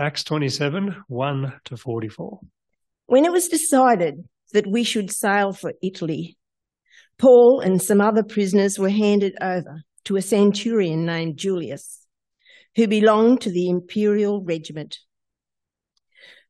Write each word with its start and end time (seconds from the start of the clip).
Acts 0.00 0.22
27 0.22 0.94
1 1.08 1.52
to 1.64 1.76
44. 1.76 2.38
When 3.06 3.24
it 3.24 3.32
was 3.32 3.48
decided 3.48 4.28
that 4.52 4.66
we 4.66 4.84
should 4.84 5.10
sail 5.10 5.52
for 5.52 5.72
Italy, 5.82 6.36
Paul 7.18 7.60
and 7.60 7.82
some 7.82 8.00
other 8.00 8.22
prisoners 8.22 8.78
were 8.78 8.90
handed 8.90 9.34
over 9.40 9.82
to 10.04 10.14
a 10.14 10.22
centurion 10.22 11.04
named 11.04 11.36
Julius, 11.36 12.06
who 12.76 12.86
belonged 12.86 13.40
to 13.40 13.50
the 13.50 13.68
imperial 13.68 14.40
regiment. 14.44 15.00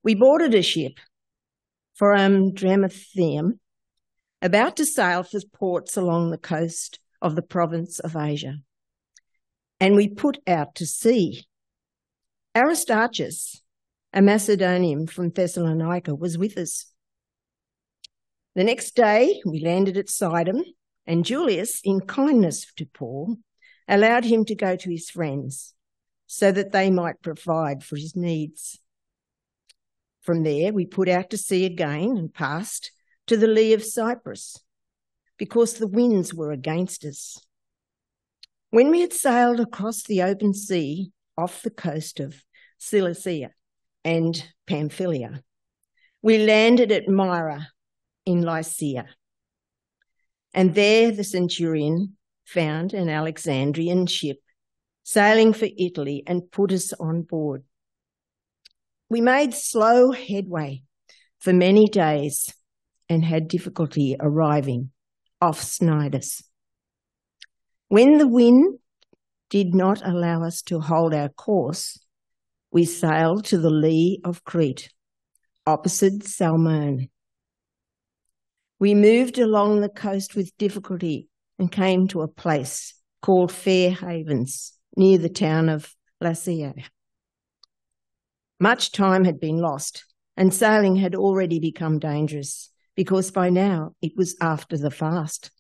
We 0.02 0.14
boarded 0.14 0.54
a 0.54 0.62
ship 0.62 0.98
from 1.94 2.52
Adramyttium, 2.52 3.58
about 4.42 4.76
to 4.76 4.84
sail 4.84 5.22
for 5.22 5.40
ports 5.54 5.96
along 5.96 6.30
the 6.30 6.38
coast 6.38 7.00
of 7.22 7.34
the 7.34 7.42
province 7.42 7.98
of 7.98 8.14
Asia. 8.14 8.56
And 9.80 9.96
we 9.96 10.08
put 10.08 10.36
out 10.46 10.74
to 10.76 10.86
sea. 10.86 11.46
Aristarchus, 12.56 13.62
a 14.12 14.22
Macedonian 14.22 15.06
from 15.06 15.30
Thessalonica, 15.30 16.14
was 16.14 16.38
with 16.38 16.56
us. 16.56 16.86
The 18.54 18.64
next 18.64 18.96
day, 18.96 19.40
we 19.44 19.60
landed 19.60 19.96
at 19.96 20.08
Sidon, 20.08 20.64
and 21.06 21.24
Julius, 21.24 21.80
in 21.84 22.00
kindness 22.00 22.66
to 22.76 22.86
Paul, 22.86 23.36
allowed 23.86 24.24
him 24.24 24.44
to 24.46 24.54
go 24.54 24.76
to 24.76 24.90
his 24.90 25.10
friends 25.10 25.74
so 26.26 26.52
that 26.52 26.72
they 26.72 26.90
might 26.90 27.22
provide 27.22 27.82
for 27.82 27.96
his 27.96 28.16
needs. 28.16 28.80
From 30.20 30.42
there, 30.42 30.72
we 30.72 30.84
put 30.84 31.08
out 31.08 31.30
to 31.30 31.38
sea 31.38 31.64
again 31.64 32.16
and 32.16 32.34
passed 32.34 32.92
to 33.26 33.36
the 33.36 33.46
lee 33.46 33.72
of 33.72 33.84
Cyprus 33.84 34.58
because 35.38 35.74
the 35.74 35.86
winds 35.86 36.34
were 36.34 36.52
against 36.52 37.04
us. 37.04 37.38
When 38.70 38.90
we 38.90 39.00
had 39.00 39.12
sailed 39.12 39.60
across 39.60 40.02
the 40.02 40.22
open 40.22 40.52
sea 40.52 41.12
off 41.38 41.62
the 41.62 41.70
coast 41.70 42.18
of 42.18 42.44
Cilicia 42.78 43.50
and 44.04 44.44
Pamphylia, 44.66 45.42
we 46.20 46.38
landed 46.38 46.90
at 46.90 47.08
Myra 47.08 47.68
in 48.26 48.42
Lycia. 48.42 49.06
And 50.52 50.74
there 50.74 51.12
the 51.12 51.24
centurion 51.24 52.16
found 52.44 52.92
an 52.92 53.08
Alexandrian 53.08 54.06
ship 54.06 54.38
sailing 55.04 55.52
for 55.52 55.68
Italy 55.78 56.24
and 56.26 56.50
put 56.50 56.72
us 56.72 56.92
on 56.94 57.22
board. 57.22 57.62
We 59.08 59.20
made 59.20 59.54
slow 59.54 60.10
headway 60.10 60.82
for 61.38 61.52
many 61.52 61.86
days 61.86 62.52
and 63.08 63.24
had 63.24 63.48
difficulty 63.48 64.16
arriving 64.18 64.90
off 65.40 65.62
Cnidus. 65.62 66.42
When 67.88 68.18
the 68.18 68.26
wind 68.26 68.78
did 69.50 69.74
not 69.74 70.00
allow 70.04 70.44
us 70.44 70.62
to 70.62 70.80
hold 70.80 71.14
our 71.14 71.28
course, 71.28 71.98
we 72.70 72.84
sailed 72.84 73.44
to 73.46 73.58
the 73.58 73.70
lee 73.70 74.20
of 74.24 74.44
Crete, 74.44 74.90
opposite 75.66 76.24
Salmone. 76.24 77.08
We 78.78 78.94
moved 78.94 79.38
along 79.38 79.80
the 79.80 79.88
coast 79.88 80.36
with 80.36 80.56
difficulty 80.58 81.28
and 81.58 81.72
came 81.72 82.06
to 82.08 82.20
a 82.20 82.28
place 82.28 82.94
called 83.22 83.50
Fair 83.50 83.90
Havens 83.90 84.72
near 84.96 85.18
the 85.18 85.28
town 85.28 85.68
of 85.68 85.94
Lasea. 86.22 86.84
Much 88.60 88.92
time 88.92 89.24
had 89.24 89.40
been 89.40 89.58
lost 89.58 90.04
and 90.36 90.52
sailing 90.52 90.96
had 90.96 91.14
already 91.14 91.58
become 91.58 91.98
dangerous 91.98 92.70
because 92.94 93.30
by 93.30 93.50
now 93.50 93.92
it 94.02 94.12
was 94.16 94.36
after 94.40 94.76
the 94.76 94.90
fast. 94.90 95.50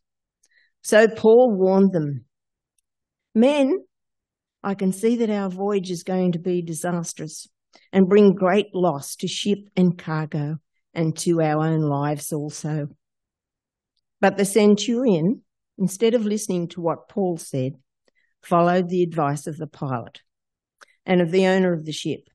So 0.82 1.08
Paul 1.08 1.52
warned 1.56 1.92
them, 1.92 2.24
Men, 3.38 3.84
I 4.64 4.74
can 4.74 4.90
see 4.90 5.14
that 5.18 5.30
our 5.30 5.48
voyage 5.48 5.92
is 5.92 6.02
going 6.02 6.32
to 6.32 6.40
be 6.40 6.60
disastrous 6.60 7.46
and 7.92 8.08
bring 8.08 8.34
great 8.34 8.74
loss 8.74 9.14
to 9.14 9.28
ship 9.28 9.60
and 9.76 9.96
cargo 9.96 10.56
and 10.92 11.16
to 11.18 11.40
our 11.40 11.64
own 11.64 11.82
lives 11.82 12.32
also. 12.32 12.88
But 14.20 14.38
the 14.38 14.44
centurion, 14.44 15.42
instead 15.78 16.14
of 16.14 16.26
listening 16.26 16.66
to 16.70 16.80
what 16.80 17.08
Paul 17.08 17.36
said, 17.36 17.74
followed 18.42 18.88
the 18.88 19.04
advice 19.04 19.46
of 19.46 19.56
the 19.56 19.68
pilot 19.68 20.20
and 21.06 21.20
of 21.20 21.30
the 21.30 21.46
owner 21.46 21.72
of 21.72 21.84
the 21.84 21.92
ship. 21.92 22.28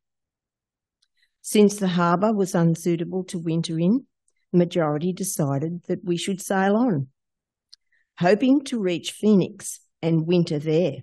Since 1.41 1.75
the 1.75 1.89
harbour 1.89 2.31
was 2.31 2.55
unsuitable 2.55 3.25
to 3.25 3.39
winter 3.39 3.77
in, 3.77 4.05
the 4.53 4.57
majority 4.57 5.11
decided 5.11 5.83
that 5.89 6.05
we 6.05 6.15
should 6.15 6.39
sail 6.39 6.77
on, 6.77 7.09
hoping 8.19 8.63
to 8.63 8.79
reach 8.79 9.11
Phoenix 9.11 9.81
and 10.03 10.27
winter 10.27 10.59
there. 10.59 10.97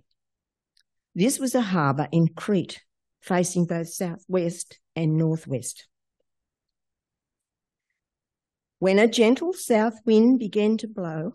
This 1.15 1.41
was 1.41 1.57
a 1.57 1.63
harbour 1.63 2.07
in 2.13 2.29
Crete, 2.29 2.81
facing 3.21 3.65
both 3.65 3.89
southwest 3.89 4.79
and 4.95 5.17
northwest. 5.17 5.89
When 8.79 8.99
a 8.99 9.09
gentle 9.09 9.53
south 9.53 9.95
wind 10.05 10.39
began 10.39 10.77
to 10.79 10.87
blow, 10.87 11.33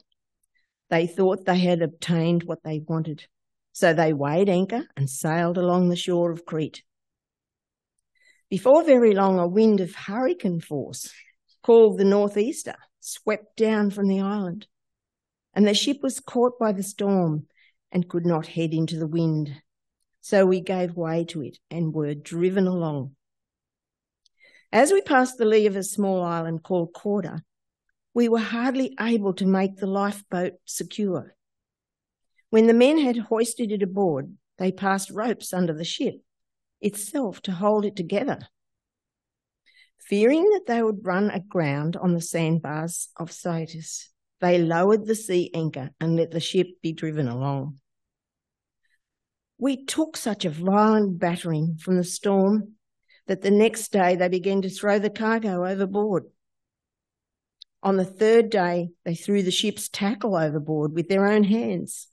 they 0.90 1.08
thought 1.08 1.46
they 1.46 1.60
had 1.60 1.82
obtained 1.82 2.44
what 2.44 2.64
they 2.64 2.80
wanted. 2.80 3.26
So 3.74 3.94
they 3.94 4.14
weighed 4.14 4.48
anchor 4.48 4.88
and 4.96 5.10
sailed 5.10 5.58
along 5.58 5.90
the 5.90 5.96
shore 5.96 6.32
of 6.32 6.46
Crete. 6.46 6.84
Before 8.50 8.84
very 8.84 9.14
long, 9.14 9.40
a 9.40 9.48
wind 9.48 9.82
of 9.82 9.94
hurricane 9.94 10.62
force, 10.62 11.12
called 11.62 11.98
the 11.98 12.06
Northeaster, 12.06 12.76
swept 13.00 13.58
down 13.58 13.90
from 13.90 14.08
the 14.08 14.22
island, 14.22 14.68
and 15.54 15.68
the 15.68 15.74
ship 15.74 15.98
was 16.04 16.20
caught 16.20 16.60
by 16.60 16.72
the 16.72 16.84
storm 16.84 17.48
and 17.92 18.10
could 18.10 18.26
not 18.26 18.48
head 18.48 18.74
into 18.74 18.98
the 18.98 19.08
wind. 19.08 19.62
So 20.22 20.46
we 20.46 20.60
gave 20.60 20.96
way 20.96 21.26
to 21.26 21.42
it 21.42 21.60
and 21.70 21.94
were 21.94 22.16
driven 22.16 22.68
along. 22.68 23.16
As 24.72 24.92
we 24.92 25.02
passed 25.02 25.38
the 25.38 25.46
lee 25.46 25.68
of 25.68 25.76
a 25.76 25.84
small 25.84 26.24
island 26.24 26.64
called 26.64 26.94
Cauda, 26.94 27.42
we 28.14 28.28
were 28.28 28.40
hardly 28.40 28.96
able 29.00 29.34
to 29.34 29.46
make 29.46 29.78
the 29.78 29.88
lifeboat 29.88 30.54
secure. 30.66 31.36
When 32.50 32.68
the 32.68 32.74
men 32.74 32.98
had 32.98 33.18
hoisted 33.18 33.72
it 33.72 33.84
aboard, 33.84 34.36
they 34.58 34.72
passed 34.72 35.12
ropes 35.12 35.54
under 35.54 35.74
the 35.74 35.84
ship 35.84 36.16
itself 36.82 37.42
to 37.42 37.52
hold 37.52 37.86
it 37.86 37.96
together. 37.96 38.40
Fearing 40.00 40.44
that 40.52 40.66
they 40.68 40.82
would 40.82 41.06
run 41.06 41.30
aground 41.30 41.98
on 41.98 42.14
the 42.14 42.22
sandbars 42.22 43.10
of 43.18 43.32
Syrtis, 43.32 44.10
they 44.42 44.58
lowered 44.58 45.06
the 45.06 45.16
sea 45.16 45.52
anchor 45.54 45.92
and 46.00 46.16
let 46.16 46.32
the 46.32 46.40
ship 46.40 46.68
be 46.82 46.94
driven 46.94 47.28
along. 47.28 47.80
We 49.58 49.86
took 49.86 50.18
such 50.18 50.44
a 50.46 50.50
violent 50.50 51.20
battering 51.20 51.78
from 51.80 51.98
the 51.98 52.04
storm 52.04 52.74
that 53.28 53.42
the 53.42 53.52
next 53.52 53.92
day 53.92 54.16
they 54.16 54.28
began 54.28 54.62
to 54.62 54.70
throw 54.70 55.00
the 55.00 55.10
cargo 55.10 55.66
overboard. 55.66 56.26
On 57.82 57.98
the 57.98 58.06
third 58.06 58.50
day, 58.50 58.90
they 59.04 59.16
threw 59.16 59.44
the 59.44 59.52
ship's 59.52 59.90
tackle 59.90 60.36
overboard 60.36 60.94
with 60.94 61.08
their 61.08 61.26
own 61.28 61.44
hands. 61.44 62.08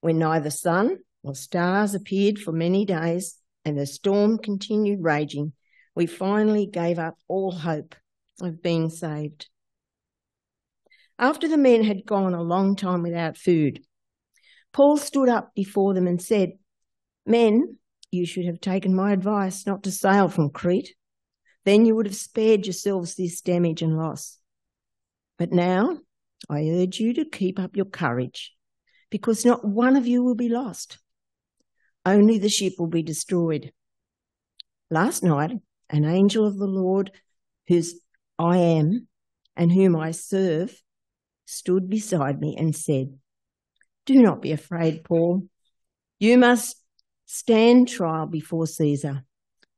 When 0.00 0.18
neither 0.18 0.50
sun 0.50 0.98
nor 1.22 1.34
stars 1.34 1.94
appeared 1.94 2.38
for 2.38 2.52
many 2.52 2.84
days 2.84 3.36
and 3.64 3.78
the 3.78 3.86
storm 3.86 4.38
continued 4.38 5.02
raging, 5.02 5.52
we 5.94 6.06
finally 6.06 6.66
gave 6.66 6.98
up 6.98 7.18
all 7.28 7.52
hope 7.52 7.94
of 8.40 8.62
being 8.62 8.90
saved. 8.90 9.48
After 11.18 11.46
the 11.48 11.56
men 11.56 11.84
had 11.84 12.06
gone 12.06 12.34
a 12.34 12.42
long 12.42 12.76
time 12.76 13.02
without 13.02 13.36
food, 13.36 13.84
Paul 14.72 14.96
stood 14.96 15.28
up 15.28 15.54
before 15.54 15.94
them 15.94 16.06
and 16.06 16.20
said, 16.20 16.52
Men, 17.24 17.78
you 18.10 18.26
should 18.26 18.46
have 18.46 18.60
taken 18.60 18.94
my 18.94 19.12
advice 19.12 19.66
not 19.66 19.84
to 19.84 19.92
sail 19.92 20.28
from 20.28 20.50
Crete. 20.50 20.94
Then 21.64 21.86
you 21.86 21.94
would 21.94 22.06
have 22.06 22.16
spared 22.16 22.66
yourselves 22.66 23.14
this 23.14 23.40
damage 23.40 23.82
and 23.82 23.96
loss. 23.96 24.38
But 25.38 25.52
now 25.52 25.98
I 26.50 26.68
urge 26.68 27.00
you 27.00 27.14
to 27.14 27.24
keep 27.24 27.58
up 27.58 27.76
your 27.76 27.86
courage, 27.86 28.52
because 29.10 29.44
not 29.44 29.64
one 29.64 29.96
of 29.96 30.06
you 30.06 30.22
will 30.22 30.34
be 30.34 30.48
lost. 30.48 30.98
Only 32.04 32.38
the 32.38 32.48
ship 32.48 32.74
will 32.78 32.88
be 32.88 33.02
destroyed. 33.02 33.72
Last 34.90 35.22
night, 35.22 35.52
an 35.88 36.04
angel 36.04 36.46
of 36.46 36.58
the 36.58 36.66
Lord, 36.66 37.10
whose 37.68 37.94
I 38.38 38.58
am 38.58 39.08
and 39.56 39.72
whom 39.72 39.96
I 39.96 40.10
serve, 40.10 40.82
stood 41.46 41.88
beside 41.88 42.40
me 42.40 42.56
and 42.58 42.74
said, 42.74 43.18
Do 44.06 44.20
not 44.22 44.42
be 44.42 44.52
afraid, 44.52 45.04
Paul. 45.04 45.48
You 46.18 46.38
must 46.38 46.76
stand 47.26 47.88
trial 47.88 48.26
before 48.26 48.66
Caesar, 48.66 49.24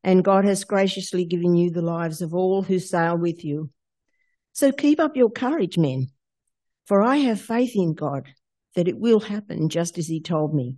and 0.03 0.25
God 0.25 0.45
has 0.45 0.65
graciously 0.65 1.25
given 1.25 1.55
you 1.55 1.71
the 1.71 1.83
lives 1.83 2.23
of 2.23 2.35
all 2.35 2.63
who 2.63 2.79
sail 2.79 3.17
with 3.17 3.45
you. 3.45 3.71
So 4.53 4.73
keep 4.73 5.01
up 5.01 5.17
your 5.17 5.31
courage, 5.31 5.77
men, 5.77 6.09
for 6.87 7.03
I 7.03 7.17
have 7.17 7.41
faith 7.41 7.73
in 7.75 7.95
God 7.95 8.29
that 8.75 8.89
it 8.89 8.99
will 8.99 9.21
happen 9.21 9.69
just 9.69 9.99
as 9.99 10.07
he 10.07 10.21
told 10.21 10.55
me. 10.55 10.77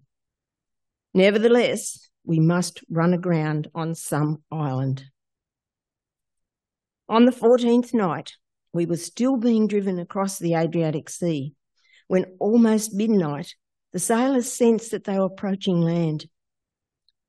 Nevertheless, 1.15 2.09
we 2.25 2.41
must 2.41 2.81
run 2.91 3.13
aground 3.13 3.69
on 3.75 3.95
some 3.95 4.43
island. 4.51 5.05
On 7.09 7.25
the 7.25 7.33
14th 7.33 7.95
night, 7.95 8.35
we 8.73 8.87
were 8.87 8.97
still 8.97 9.37
being 9.37 9.67
driven 9.67 9.99
across 9.99 10.39
the 10.39 10.55
Adriatic 10.55 11.09
Sea 11.09 11.55
when 12.09 12.25
almost 12.41 12.95
midnight, 12.95 13.55
the 13.93 13.99
sailors 13.99 14.51
sensed 14.51 14.91
that 14.91 15.05
they 15.05 15.19
were 15.19 15.27
approaching 15.27 15.81
land. 15.81 16.27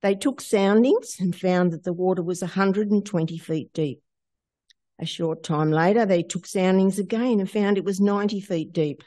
They 0.02 0.14
took 0.14 0.40
soundings 0.40 1.16
and 1.20 1.36
found 1.36 1.72
that 1.72 1.84
the 1.84 1.92
water 1.92 2.22
was 2.22 2.40
120 2.40 3.38
feet 3.38 3.72
deep. 3.72 4.02
A 4.98 5.06
short 5.06 5.42
time 5.42 5.70
later, 5.70 6.04
they 6.04 6.22
took 6.22 6.46
soundings 6.46 6.98
again 6.98 7.40
and 7.40 7.50
found 7.50 7.78
it 7.78 7.84
was 7.84 8.00
90 8.00 8.40
feet 8.40 8.72
deep. 8.72 9.02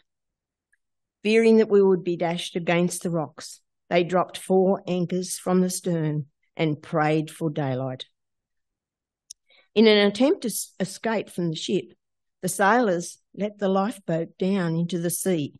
Fearing 1.23 1.57
that 1.57 1.69
we 1.69 1.81
would 1.81 2.03
be 2.03 2.17
dashed 2.17 2.55
against 2.55 3.03
the 3.03 3.09
rocks, 3.09 3.61
they 3.89 4.03
dropped 4.03 4.37
four 4.37 4.83
anchors 4.87 5.37
from 5.37 5.61
the 5.61 5.69
stern 5.69 6.25
and 6.55 6.81
prayed 6.81 7.31
for 7.31 7.49
daylight. 7.49 8.05
In 9.75 9.87
an 9.87 10.05
attempt 10.05 10.41
to 10.41 10.53
escape 10.79 11.29
from 11.29 11.49
the 11.49 11.55
ship, 11.55 11.93
the 12.43 12.49
sailors 12.49 13.19
let 13.33 13.57
the 13.57 13.69
lifeboat 13.69 14.37
down 14.37 14.75
into 14.75 14.99
the 14.99 15.09
sea, 15.09 15.53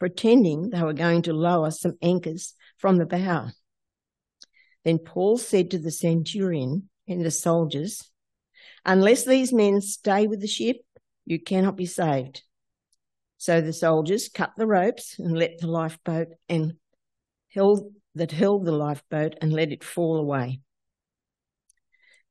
pretending 0.00 0.70
they 0.70 0.82
were 0.82 0.92
going 0.92 1.22
to 1.22 1.32
lower 1.32 1.70
some 1.70 1.94
anchors 2.02 2.54
from 2.76 2.98
the 2.98 3.06
bow. 3.06 3.50
Then 4.84 4.98
Paul 4.98 5.38
said 5.38 5.70
to 5.70 5.78
the 5.78 5.92
centurion 5.92 6.90
and 7.06 7.24
the 7.24 7.30
soldiers, 7.30 8.10
Unless 8.84 9.24
these 9.24 9.52
men 9.52 9.80
stay 9.80 10.26
with 10.26 10.40
the 10.40 10.48
ship, 10.48 10.78
you 11.24 11.40
cannot 11.40 11.76
be 11.76 11.86
saved. 11.86 12.42
So 13.38 13.60
the 13.60 13.72
soldiers 13.72 14.28
cut 14.28 14.50
the 14.56 14.66
ropes 14.66 15.20
and 15.20 15.38
let 15.38 15.58
the 15.58 15.68
lifeboat 15.68 16.28
and 16.48 16.72
held 17.48 17.92
that 18.16 18.32
held 18.32 18.64
the 18.64 18.72
lifeboat 18.72 19.36
and 19.40 19.52
let 19.52 19.70
it 19.70 19.84
fall 19.84 20.16
away. 20.16 20.60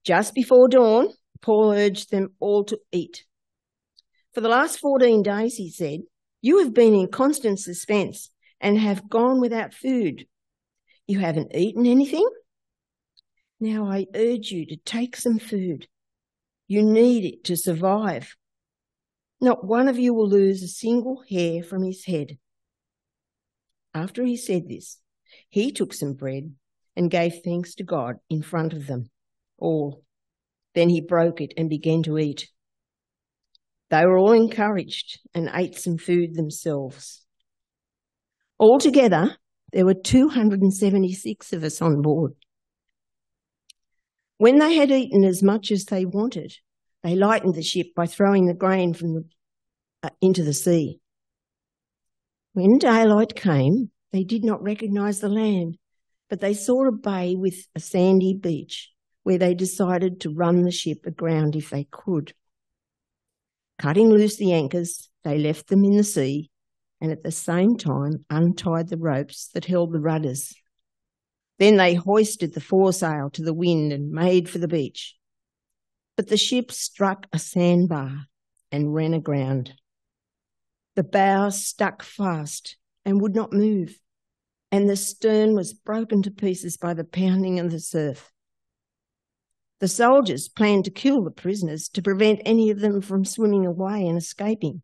Just 0.04 0.34
before 0.34 0.68
dawn, 0.68 1.08
Paul 1.42 1.72
urged 1.72 2.12
them 2.12 2.34
all 2.42 2.66
to 2.66 2.78
eat. 2.92 3.24
For 4.34 4.42
the 4.42 4.50
last 4.50 4.80
14 4.80 5.22
days, 5.24 5.56
he 5.56 5.70
said, 5.70 6.02
you 6.42 6.60
have 6.60 6.74
been 6.74 6.94
in 6.94 7.08
constant 7.08 7.60
suspense 7.60 8.30
and 8.60 8.78
have 8.78 9.10
gone 9.10 9.40
without 9.40 9.74
food. 9.74 10.28
You 11.08 11.20
haven't 11.20 11.56
eaten 11.56 11.86
anything? 11.86 12.28
Now 13.60 13.90
I 13.90 14.08
urge 14.14 14.52
you 14.52 14.66
to 14.66 14.76
take 14.76 15.16
some 15.16 15.40
food. 15.40 15.88
You 16.68 16.84
need 16.84 17.26
it 17.26 17.44
to 17.46 17.56
survive. 17.56 18.36
Not 19.40 19.66
one 19.66 19.88
of 19.88 20.00
you 20.00 20.14
will 20.14 20.28
lose 20.28 20.64
a 20.64 20.68
single 20.68 21.24
hair 21.30 21.64
from 21.64 21.84
his 21.84 22.06
head. 22.06 22.38
After 23.94 24.24
he 24.26 24.36
said 24.36 24.68
this, 24.68 25.00
he 25.50 25.72
took 25.72 25.94
some 25.94 26.14
bread 26.14 26.54
and 26.96 27.12
gave 27.12 27.42
thanks 27.44 27.76
to 27.76 27.84
God 27.84 28.18
in 28.30 28.42
front 28.42 28.74
of 28.74 28.88
them 28.88 29.10
all. 29.58 30.04
Then 30.76 30.90
he 30.90 31.02
broke 31.02 31.40
it 31.40 31.54
and 31.56 31.70
began 31.70 32.04
to 32.04 32.18
eat. 32.18 32.50
They 33.94 34.08
were 34.08 34.18
all 34.18 34.32
encouraged 34.32 35.20
and 35.36 35.52
ate 35.54 35.78
some 35.78 36.00
food 36.00 36.34
themselves. 36.34 37.22
Altogether, 38.60 39.38
there 39.72 39.86
were 39.86 39.94
276 39.94 41.54
of 41.54 41.64
us 41.64 41.80
on 41.80 42.02
board. 42.02 42.32
When 44.40 44.58
they 44.58 44.74
had 44.74 44.90
eaten 44.90 45.24
as 45.24 45.44
much 45.44 45.70
as 45.72 45.86
they 45.86 46.06
wanted, 46.06 46.56
they 47.04 47.16
lightened 47.16 47.54
the 47.54 47.62
ship 47.62 47.94
by 47.96 48.08
throwing 48.08 48.48
the 48.48 48.56
grain 48.56 48.96
from 48.96 49.14
the, 49.14 49.26
uh, 50.02 50.10
into 50.22 50.42
the 50.42 50.56
sea. 50.56 51.00
When 52.54 52.80
daylight 52.80 53.36
came, 53.36 53.92
they 54.12 54.24
did 54.24 54.44
not 54.44 54.64
recognize 54.64 55.20
the 55.20 55.30
land, 55.30 55.78
but 56.32 56.40
they 56.40 56.56
saw 56.56 56.88
a 56.88 56.92
bay 56.92 57.36
with 57.36 57.68
a 57.76 57.80
sandy 57.80 58.34
beach 58.34 58.92
where 59.22 59.38
they 59.38 59.54
decided 59.54 60.20
to 60.22 60.34
run 60.34 60.64
the 60.64 60.72
ship 60.72 61.06
aground 61.06 61.56
if 61.56 61.70
they 61.70 61.88
could. 61.92 62.34
Cutting 63.80 64.10
loose 64.10 64.38
the 64.38 64.54
anchors, 64.54 65.10
they 65.24 65.38
left 65.38 65.68
them 65.68 65.84
in 65.84 65.98
the 65.98 66.04
sea 66.04 66.50
and 67.02 67.12
at 67.12 67.24
the 67.24 67.32
same 67.32 67.78
time 67.78 68.26
untied 68.30 68.88
the 68.88 68.98
ropes 68.98 69.50
that 69.54 69.66
held 69.66 69.92
the 69.92 70.00
rudders. 70.00 70.54
Then 71.60 71.78
they 71.78 71.96
hoisted 71.96 72.54
the 72.54 72.62
foresail 72.62 73.30
to 73.32 73.44
the 73.44 73.54
wind 73.54 73.92
and 73.92 74.12
made 74.12 74.50
for 74.50 74.58
the 74.58 74.68
beach. 74.68 75.16
But 76.16 76.28
the 76.28 76.38
ship 76.38 76.72
struck 76.72 77.28
a 77.34 77.40
sandbar 77.40 78.28
and 78.72 78.94
ran 78.94 79.14
aground. 79.14 79.74
The 80.96 81.04
bow 81.04 81.50
stuck 81.50 82.04
fast 82.04 82.78
and 83.06 83.22
would 83.22 83.36
not 83.36 83.52
move, 83.52 83.98
and 84.72 84.90
the 84.90 84.96
stern 84.96 85.56
was 85.56 85.74
broken 85.74 86.22
to 86.24 86.32
pieces 86.32 86.78
by 86.78 86.94
the 86.94 87.04
pounding 87.04 87.60
of 87.60 87.72
the 87.72 87.80
surf. 87.80 88.32
The 89.84 89.90
soldiers 89.90 90.48
planned 90.48 90.86
to 90.86 90.92
kill 90.92 91.26
the 91.26 91.30
prisoners 91.30 91.90
to 91.90 92.02
prevent 92.02 92.40
any 92.46 92.70
of 92.70 92.80
them 92.80 93.02
from 93.02 93.26
swimming 93.26 93.66
away 93.66 94.08
and 94.08 94.18
escaping. 94.18 94.82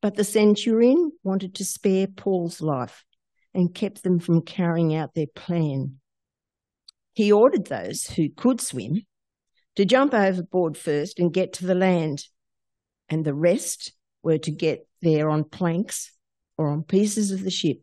But 0.00 0.14
the 0.14 0.22
centurion 0.22 1.10
wanted 1.24 1.56
to 1.56 1.64
spare 1.64 2.06
Paul's 2.06 2.60
life 2.60 3.04
and 3.52 3.74
kept 3.74 4.04
them 4.04 4.20
from 4.20 4.42
carrying 4.42 4.94
out 4.94 5.14
their 5.14 5.26
plan. 5.26 5.98
He 7.12 7.32
ordered 7.32 7.66
those 7.66 8.06
who 8.06 8.28
could 8.28 8.60
swim 8.60 9.04
to 9.74 9.84
jump 9.84 10.14
overboard 10.14 10.76
first 10.76 11.18
and 11.18 11.34
get 11.34 11.54
to 11.54 11.66
the 11.66 11.74
land, 11.74 12.24
and 13.08 13.24
the 13.24 13.34
rest 13.34 13.94
were 14.22 14.38
to 14.38 14.52
get 14.52 14.86
there 15.02 15.28
on 15.28 15.42
planks 15.42 16.12
or 16.56 16.68
on 16.68 16.84
pieces 16.84 17.32
of 17.32 17.42
the 17.42 17.50
ship. 17.50 17.80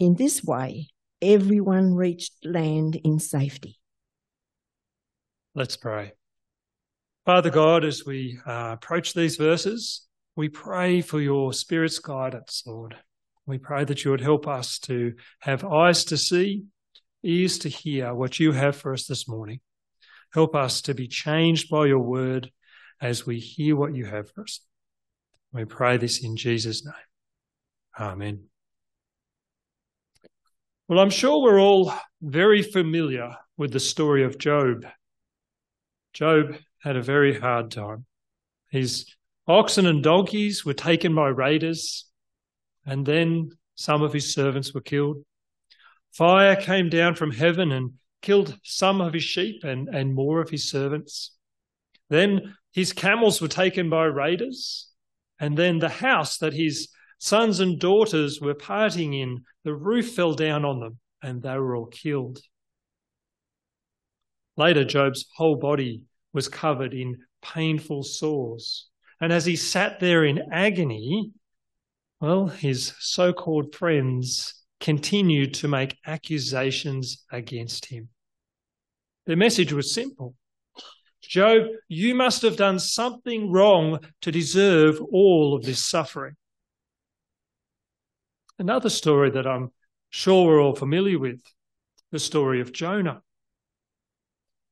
In 0.00 0.16
this 0.16 0.42
way, 0.42 0.88
everyone 1.22 1.94
reached 1.94 2.44
land 2.44 2.96
in 2.96 3.20
safety. 3.20 3.78
Let's 5.58 5.76
pray. 5.76 6.12
Father 7.26 7.50
God, 7.50 7.84
as 7.84 8.06
we 8.06 8.38
uh, 8.46 8.74
approach 8.74 9.12
these 9.12 9.34
verses, 9.34 10.06
we 10.36 10.48
pray 10.48 11.00
for 11.00 11.20
your 11.20 11.52
Spirit's 11.52 11.98
guidance, 11.98 12.62
Lord. 12.64 12.94
We 13.44 13.58
pray 13.58 13.82
that 13.82 14.04
you 14.04 14.12
would 14.12 14.20
help 14.20 14.46
us 14.46 14.78
to 14.82 15.14
have 15.40 15.64
eyes 15.64 16.04
to 16.04 16.16
see, 16.16 16.62
ears 17.24 17.58
to 17.58 17.68
hear 17.68 18.14
what 18.14 18.38
you 18.38 18.52
have 18.52 18.76
for 18.76 18.92
us 18.92 19.08
this 19.08 19.26
morning. 19.26 19.58
Help 20.32 20.54
us 20.54 20.80
to 20.82 20.94
be 20.94 21.08
changed 21.08 21.68
by 21.68 21.86
your 21.86 21.98
word 21.98 22.52
as 23.00 23.26
we 23.26 23.40
hear 23.40 23.74
what 23.74 23.96
you 23.96 24.06
have 24.06 24.30
for 24.30 24.42
us. 24.42 24.60
We 25.52 25.64
pray 25.64 25.96
this 25.96 26.22
in 26.22 26.36
Jesus' 26.36 26.84
name. 26.84 26.94
Amen. 27.98 28.44
Well, 30.86 31.00
I'm 31.00 31.10
sure 31.10 31.42
we're 31.42 31.60
all 31.60 31.92
very 32.22 32.62
familiar 32.62 33.34
with 33.56 33.72
the 33.72 33.80
story 33.80 34.22
of 34.22 34.38
Job. 34.38 34.86
Job 36.12 36.56
had 36.82 36.96
a 36.96 37.02
very 37.02 37.38
hard 37.38 37.70
time. 37.70 38.06
His 38.70 39.06
oxen 39.46 39.86
and 39.86 40.02
donkeys 40.02 40.64
were 40.64 40.74
taken 40.74 41.14
by 41.14 41.28
raiders, 41.28 42.06
and 42.84 43.06
then 43.06 43.50
some 43.74 44.02
of 44.02 44.12
his 44.12 44.32
servants 44.32 44.74
were 44.74 44.80
killed. 44.80 45.24
Fire 46.12 46.56
came 46.56 46.88
down 46.88 47.14
from 47.14 47.30
heaven 47.30 47.70
and 47.72 47.94
killed 48.22 48.58
some 48.62 49.00
of 49.00 49.12
his 49.12 49.22
sheep 49.22 49.62
and, 49.64 49.88
and 49.88 50.14
more 50.14 50.40
of 50.40 50.50
his 50.50 50.68
servants. 50.68 51.32
Then 52.10 52.56
his 52.72 52.92
camels 52.92 53.40
were 53.40 53.48
taken 53.48 53.90
by 53.90 54.04
raiders, 54.04 54.88
and 55.38 55.56
then 55.56 55.78
the 55.78 55.88
house 55.88 56.38
that 56.38 56.54
his 56.54 56.88
sons 57.18 57.60
and 57.60 57.78
daughters 57.78 58.40
were 58.40 58.54
partying 58.54 59.20
in, 59.20 59.44
the 59.64 59.74
roof 59.74 60.14
fell 60.14 60.34
down 60.34 60.64
on 60.64 60.80
them, 60.80 60.98
and 61.22 61.42
they 61.42 61.56
were 61.56 61.76
all 61.76 61.86
killed. 61.86 62.40
Later, 64.58 64.84
Job's 64.84 65.26
whole 65.36 65.56
body 65.56 66.02
was 66.32 66.48
covered 66.48 66.92
in 66.92 67.18
painful 67.40 68.02
sores. 68.02 68.88
And 69.20 69.32
as 69.32 69.46
he 69.46 69.54
sat 69.54 70.00
there 70.00 70.24
in 70.24 70.52
agony, 70.52 71.30
well, 72.20 72.48
his 72.48 72.92
so 72.98 73.32
called 73.32 73.74
friends 73.74 74.54
continued 74.80 75.54
to 75.54 75.68
make 75.68 75.96
accusations 76.04 77.24
against 77.30 77.86
him. 77.86 78.08
Their 79.26 79.36
message 79.36 79.72
was 79.72 79.94
simple 79.94 80.34
Job, 81.22 81.66
you 81.88 82.14
must 82.14 82.42
have 82.42 82.56
done 82.56 82.78
something 82.78 83.52
wrong 83.52 84.00
to 84.22 84.32
deserve 84.32 85.00
all 85.12 85.54
of 85.54 85.62
this 85.62 85.84
suffering. 85.84 86.34
Another 88.58 88.88
story 88.88 89.30
that 89.30 89.46
I'm 89.46 89.70
sure 90.10 90.46
we're 90.46 90.62
all 90.62 90.74
familiar 90.74 91.18
with 91.18 91.42
the 92.10 92.18
story 92.18 92.60
of 92.60 92.72
Jonah. 92.72 93.22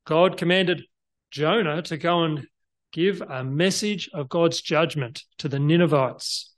God 0.07 0.37
commanded 0.37 0.85
Jonah 1.33 1.83
to 1.83 1.99
go 1.99 2.23
and 2.23 2.47
give 2.93 3.21
a 3.21 3.43
message 3.45 4.09
of 4.15 4.29
God's 4.29 4.63
judgment 4.63 5.25
to 5.39 5.49
the 5.49 5.59
Ninevites. 5.59 6.55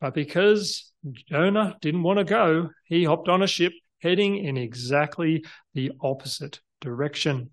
But 0.00 0.14
because 0.14 0.92
Jonah 1.28 1.76
didn't 1.80 2.02
want 2.02 2.18
to 2.18 2.24
go, 2.24 2.70
he 2.84 3.04
hopped 3.04 3.28
on 3.28 3.42
a 3.42 3.46
ship 3.46 3.72
heading 4.00 4.36
in 4.36 4.56
exactly 4.56 5.44
the 5.74 5.92
opposite 6.02 6.60
direction. 6.80 7.50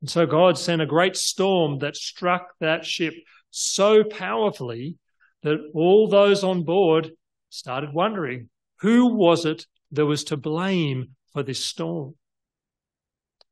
And 0.00 0.08
so 0.08 0.24
God 0.24 0.56
sent 0.56 0.82
a 0.82 0.86
great 0.86 1.16
storm 1.16 1.78
that 1.80 1.96
struck 1.96 2.52
that 2.60 2.84
ship 2.84 3.14
so 3.50 4.04
powerfully 4.04 4.98
that 5.42 5.58
all 5.74 6.08
those 6.08 6.44
on 6.44 6.62
board 6.62 7.10
started 7.50 7.92
wondering 7.92 8.50
who 8.80 9.14
was 9.14 9.46
it 9.46 9.66
that 9.92 10.06
was 10.06 10.24
to 10.24 10.36
blame 10.36 11.10
for 11.32 11.42
this 11.42 11.64
storm? 11.64 12.14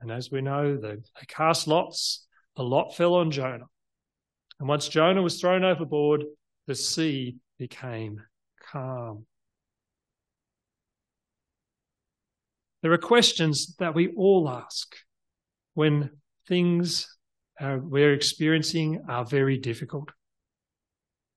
And 0.02 0.10
as 0.10 0.30
we 0.30 0.42
know, 0.42 0.76
they, 0.76 0.96
they 0.96 1.26
cast 1.28 1.66
lots. 1.66 2.26
The 2.56 2.62
lot 2.62 2.94
fell 2.96 3.14
on 3.14 3.30
Jonah. 3.30 3.66
And 4.58 4.68
once 4.68 4.88
Jonah 4.88 5.22
was 5.22 5.40
thrown 5.40 5.64
overboard, 5.64 6.24
the 6.66 6.74
sea 6.74 7.36
became 7.58 8.20
calm. 8.70 9.24
There 12.82 12.92
are 12.92 12.98
questions 12.98 13.76
that 13.78 13.94
we 13.94 14.08
all 14.08 14.48
ask 14.48 14.94
when 15.74 16.10
things 16.48 17.16
we're 17.60 18.12
experiencing 18.12 19.04
are 19.08 19.24
very 19.24 19.56
difficult. 19.56 20.10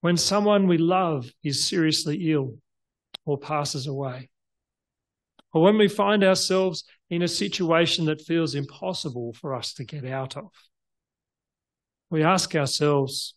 When 0.00 0.16
someone 0.16 0.66
we 0.66 0.78
love 0.78 1.30
is 1.44 1.68
seriously 1.68 2.32
ill 2.32 2.56
or 3.24 3.38
passes 3.38 3.86
away. 3.86 4.28
Or 5.52 5.62
when 5.62 5.78
we 5.78 5.88
find 5.88 6.24
ourselves 6.24 6.84
in 7.10 7.22
a 7.22 7.28
situation 7.28 8.06
that 8.06 8.20
feels 8.20 8.54
impossible 8.54 9.32
for 9.32 9.54
us 9.54 9.74
to 9.74 9.84
get 9.84 10.04
out 10.04 10.36
of. 10.36 10.50
We 12.10 12.22
ask 12.22 12.54
ourselves, 12.54 13.34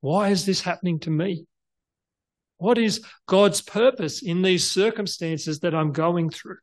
why 0.00 0.28
is 0.28 0.46
this 0.46 0.62
happening 0.62 0.98
to 1.00 1.10
me? 1.10 1.46
What 2.58 2.78
is 2.78 3.04
God's 3.26 3.60
purpose 3.60 4.22
in 4.22 4.42
these 4.42 4.70
circumstances 4.70 5.60
that 5.60 5.74
I'm 5.74 5.92
going 5.92 6.30
through? 6.30 6.58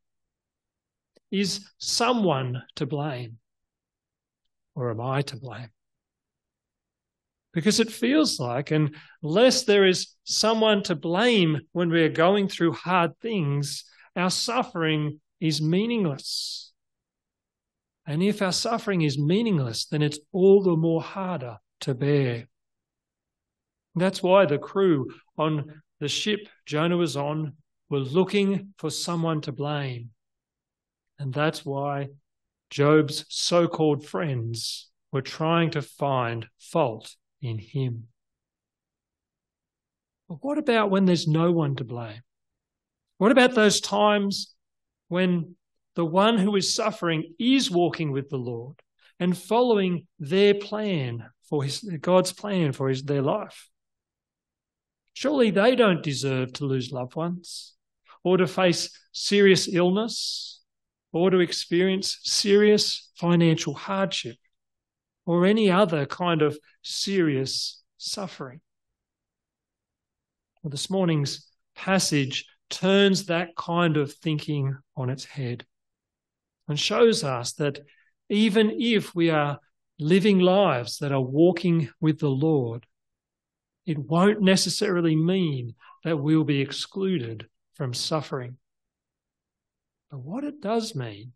Is 1.32 1.70
someone 1.78 2.64
to 2.76 2.86
blame? 2.86 3.38
Or 4.76 4.90
am 4.92 5.02
I 5.02 5.22
to 5.24 5.38
blame? 5.38 5.70
Because 7.54 7.80
it 7.80 7.92
feels 7.92 8.40
like, 8.40 8.72
unless 8.72 9.64
there 9.64 9.86
is 9.86 10.16
someone 10.24 10.84
to 10.84 10.96
blame 10.96 11.60
when 11.74 11.90
we 11.90 12.04
are 12.04 12.10
going 12.10 12.48
through 12.48 12.74
hard 12.74 13.18
things, 13.20 13.84
our 14.16 14.30
suffering 14.30 15.20
is 15.42 15.62
meaningless. 15.62 16.72
And 18.06 18.24
if 18.24 18.42
our 18.42 18.54
suffering 18.54 19.02
is 19.02 19.18
meaningless, 19.18 19.86
then 19.86 20.02
it's 20.02 20.20
all 20.32 20.64
the 20.64 20.78
more 20.78 21.02
harder 21.02 21.58
to 21.82 21.94
bear. 21.94 22.48
That's 23.96 24.24
why 24.24 24.46
the 24.46 24.58
crew 24.58 25.12
on 25.38 25.82
the 26.00 26.08
ship 26.08 26.48
Jonah 26.66 26.98
was 26.98 27.18
on 27.18 27.54
were 27.90 28.00
looking 28.00 28.74
for 28.78 28.90
someone 28.90 29.42
to 29.42 29.52
blame. 29.52 30.12
And 31.20 31.34
that's 31.34 31.66
why 31.66 32.10
Job's 32.70 33.26
so 33.28 33.68
called 33.68 34.06
friends 34.06 34.90
were 35.12 35.22
trying 35.22 35.72
to 35.72 35.82
find 35.82 36.48
fault 36.58 37.16
in 37.42 37.58
him. 37.58 38.08
But 40.30 40.38
what 40.42 40.58
about 40.58 40.90
when 40.90 41.06
there's 41.06 41.28
no 41.28 41.52
one 41.52 41.76
to 41.76 41.84
blame? 41.84 42.22
What 43.18 43.32
about 43.32 43.54
those 43.54 43.82
times 43.82 44.51
when 45.12 45.56
the 45.96 46.06
one 46.06 46.38
who 46.38 46.56
is 46.56 46.74
suffering 46.74 47.34
is 47.38 47.70
walking 47.70 48.14
with 48.14 48.30
the 48.30 48.38
Lord 48.38 48.82
and 49.20 49.38
following 49.38 50.08
their 50.18 50.54
plan 50.54 51.26
for 51.50 51.64
his 51.64 51.82
God's 52.00 52.32
plan 52.32 52.72
for 52.72 52.88
his 52.88 53.04
their 53.04 53.22
life? 53.22 53.70
Surely 55.12 55.52
they 55.52 55.76
don't 55.76 56.02
deserve 56.02 56.54
to 56.54 56.66
lose 56.66 56.94
loved 56.94 57.18
ones 57.18 57.74
or 58.24 58.38
to 58.38 58.48
face 58.48 58.98
serious 59.12 59.68
illness 59.68 60.62
or 61.12 61.30
to 61.30 61.40
experience 61.40 62.20
serious 62.24 63.12
financial 63.16 63.74
hardship 63.74 64.38
or 65.26 65.46
any 65.46 65.70
other 65.70 66.06
kind 66.06 66.42
of 66.42 66.58
serious 66.84 67.84
suffering. 67.98 68.62
Well, 70.64 70.72
this 70.72 70.90
morning's 70.90 71.52
passage 71.76 72.46
turns 72.72 73.26
that 73.26 73.56
kind 73.56 73.98
of 73.98 74.14
thinking 74.14 74.78
on 74.96 75.10
its 75.10 75.26
head 75.26 75.66
and 76.68 76.80
shows 76.80 77.24
us 77.24 77.54
that 77.54 77.80
even 78.30 78.72
if 78.72 79.14
we 79.14 79.30
are 79.30 79.60
living 80.00 80.40
lives 80.40 80.98
that 81.00 81.12
are 81.12 81.22
walking 81.22 81.90
with 82.00 82.20
the 82.20 82.30
Lord, 82.30 82.86
it 83.86 84.00
won't 84.00 84.42
necessarily 84.42 85.16
mean 85.16 85.76
that 86.04 86.18
we'll 86.18 86.44
be 86.44 86.62
excluded 86.62 87.48
from 87.74 87.94
suffering. 87.94 88.58
But 90.10 90.20
what 90.20 90.44
it 90.44 90.62
does 90.62 90.96
mean 90.96 91.34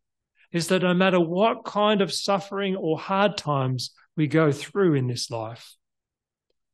is 0.52 0.68
that 0.70 0.84
no 0.84 0.94
matter 0.94 1.20
what 1.20 1.66
kind 1.66 2.02
of 2.02 2.14
suffering 2.14 2.76
or 2.76 2.98
hard 2.98 3.38
times 3.38 3.92
we 4.16 4.28
go 4.28 4.52
through 4.52 4.94
in 4.94 5.08
this 5.08 5.30
life, 5.30 5.76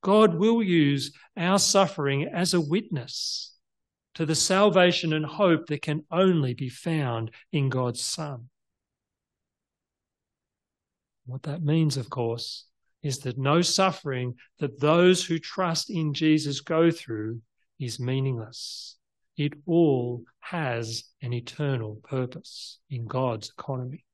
God 0.02 0.36
will 0.36 0.62
use 0.62 1.14
our 1.36 1.60
suffering 1.60 2.28
as 2.32 2.54
a 2.54 2.62
witness 2.62 3.51
to 4.16 4.26
the 4.26 4.36
salvation 4.36 5.14
and 5.14 5.26
hope 5.26 5.68
that 5.68 5.82
can 5.82 6.04
only 6.12 6.54
be 6.54 6.70
found 6.70 7.32
in 7.52 7.70
God's 7.70 8.02
Son. 8.02 8.50
What 11.26 11.44
that 11.44 11.64
means, 11.64 11.98
of 11.98 12.10
course, 12.10 12.66
is 13.04 13.20
that 13.20 13.38
no 13.38 13.62
suffering 13.62 14.36
that 14.60 14.80
those 14.80 15.26
who 15.26 15.40
trust 15.40 15.90
in 15.90 16.14
Jesus 16.14 16.62
go 16.62 16.92
through 16.92 17.42
is 17.80 18.00
meaningless. 18.00 18.98
It 19.38 19.54
all 19.66 20.24
has 20.40 21.06
an 21.22 21.34
eternal 21.34 22.00
purpose 22.04 22.80
in 22.90 23.08
God's 23.08 23.50
economy. 23.50 24.06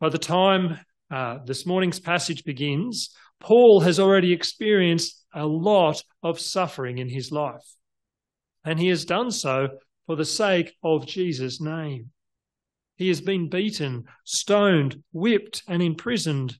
By 0.00 0.08
the 0.08 0.18
time 0.18 0.78
uh, 1.10 1.38
this 1.44 1.66
morning's 1.66 2.00
passage 2.00 2.44
begins, 2.44 3.14
Paul 3.42 3.80
has 3.80 3.98
already 3.98 4.32
experienced 4.32 5.24
a 5.34 5.44
lot 5.44 6.02
of 6.22 6.38
suffering 6.38 6.98
in 6.98 7.08
his 7.08 7.32
life. 7.32 7.74
And 8.64 8.78
he 8.78 8.88
has 8.88 9.04
done 9.04 9.32
so 9.32 9.68
for 10.06 10.14
the 10.14 10.24
sake 10.24 10.76
of 10.82 11.06
Jesus' 11.06 11.60
name. 11.60 12.10
He 12.96 13.08
has 13.08 13.20
been 13.20 13.48
beaten, 13.48 14.04
stoned, 14.24 15.02
whipped, 15.12 15.64
and 15.66 15.82
imprisoned 15.82 16.56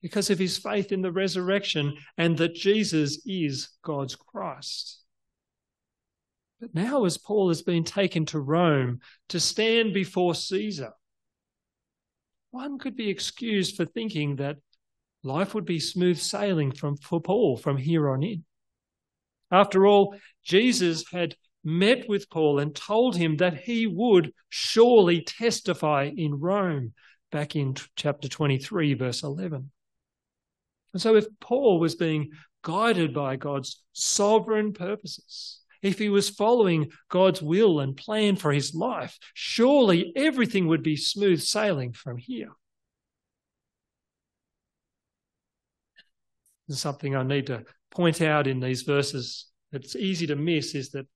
because 0.00 0.30
of 0.30 0.38
his 0.38 0.56
faith 0.56 0.90
in 0.90 1.02
the 1.02 1.12
resurrection 1.12 1.96
and 2.16 2.38
that 2.38 2.54
Jesus 2.54 3.20
is 3.26 3.68
God's 3.82 4.16
Christ. 4.16 5.02
But 6.60 6.74
now, 6.74 7.04
as 7.04 7.18
Paul 7.18 7.48
has 7.48 7.60
been 7.60 7.84
taken 7.84 8.24
to 8.26 8.40
Rome 8.40 9.00
to 9.28 9.38
stand 9.38 9.92
before 9.92 10.34
Caesar, 10.34 10.92
one 12.52 12.78
could 12.78 12.96
be 12.96 13.10
excused 13.10 13.76
for 13.76 13.84
thinking 13.84 14.36
that 14.36 14.56
life 15.22 15.54
would 15.54 15.64
be 15.64 15.78
smooth 15.78 16.18
sailing 16.18 16.72
from, 16.72 16.96
for 16.96 17.20
Paul 17.20 17.56
from 17.56 17.76
here 17.76 18.08
on 18.08 18.22
in. 18.22 18.44
After 19.50 19.86
all, 19.86 20.16
Jesus 20.44 21.04
had 21.10 21.36
met 21.64 22.08
with 22.08 22.30
Paul 22.30 22.58
and 22.58 22.74
told 22.74 23.16
him 23.16 23.36
that 23.36 23.60
he 23.60 23.86
would 23.86 24.32
surely 24.48 25.22
testify 25.22 26.10
in 26.14 26.40
Rome, 26.40 26.94
back 27.30 27.56
in 27.56 27.74
chapter 27.96 28.28
23, 28.28 28.94
verse 28.94 29.22
11. 29.22 29.70
And 30.92 31.02
so, 31.02 31.14
if 31.16 31.26
Paul 31.40 31.78
was 31.80 31.94
being 31.94 32.30
guided 32.62 33.14
by 33.14 33.36
God's 33.36 33.82
sovereign 33.92 34.72
purposes, 34.72 35.60
if 35.82 35.98
he 35.98 36.08
was 36.08 36.30
following 36.30 36.92
God's 37.08 37.42
will 37.42 37.80
and 37.80 37.96
plan 37.96 38.36
for 38.36 38.52
his 38.52 38.74
life, 38.74 39.18
surely 39.34 40.12
everything 40.14 40.68
would 40.68 40.82
be 40.82 40.96
smooth 40.96 41.40
sailing 41.40 41.92
from 41.92 42.16
here. 42.18 42.52
And 46.68 46.76
something 46.76 47.16
I 47.16 47.22
need 47.22 47.46
to 47.46 47.64
point 47.90 48.22
out 48.22 48.46
in 48.46 48.60
these 48.60 48.82
verses 48.82 49.46
that's 49.70 49.96
easy 49.96 50.26
to 50.26 50.36
miss 50.36 50.74
is 50.74 50.90
that 50.90 51.06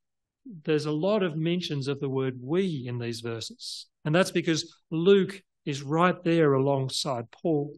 there's 0.65 0.87
a 0.87 0.93
lot 0.93 1.23
of 1.23 1.37
mentions 1.37 1.88
of 1.88 2.00
the 2.00 2.09
word 2.09 2.38
we 2.41 2.85
in 2.87 2.99
these 2.99 3.21
verses. 3.21 3.87
And 4.05 4.15
that's 4.15 4.31
because 4.31 4.76
Luke 4.91 5.43
is 5.65 5.83
right 5.83 6.23
there 6.25 6.55
alongside 6.55 7.31
Paul. 7.31 7.75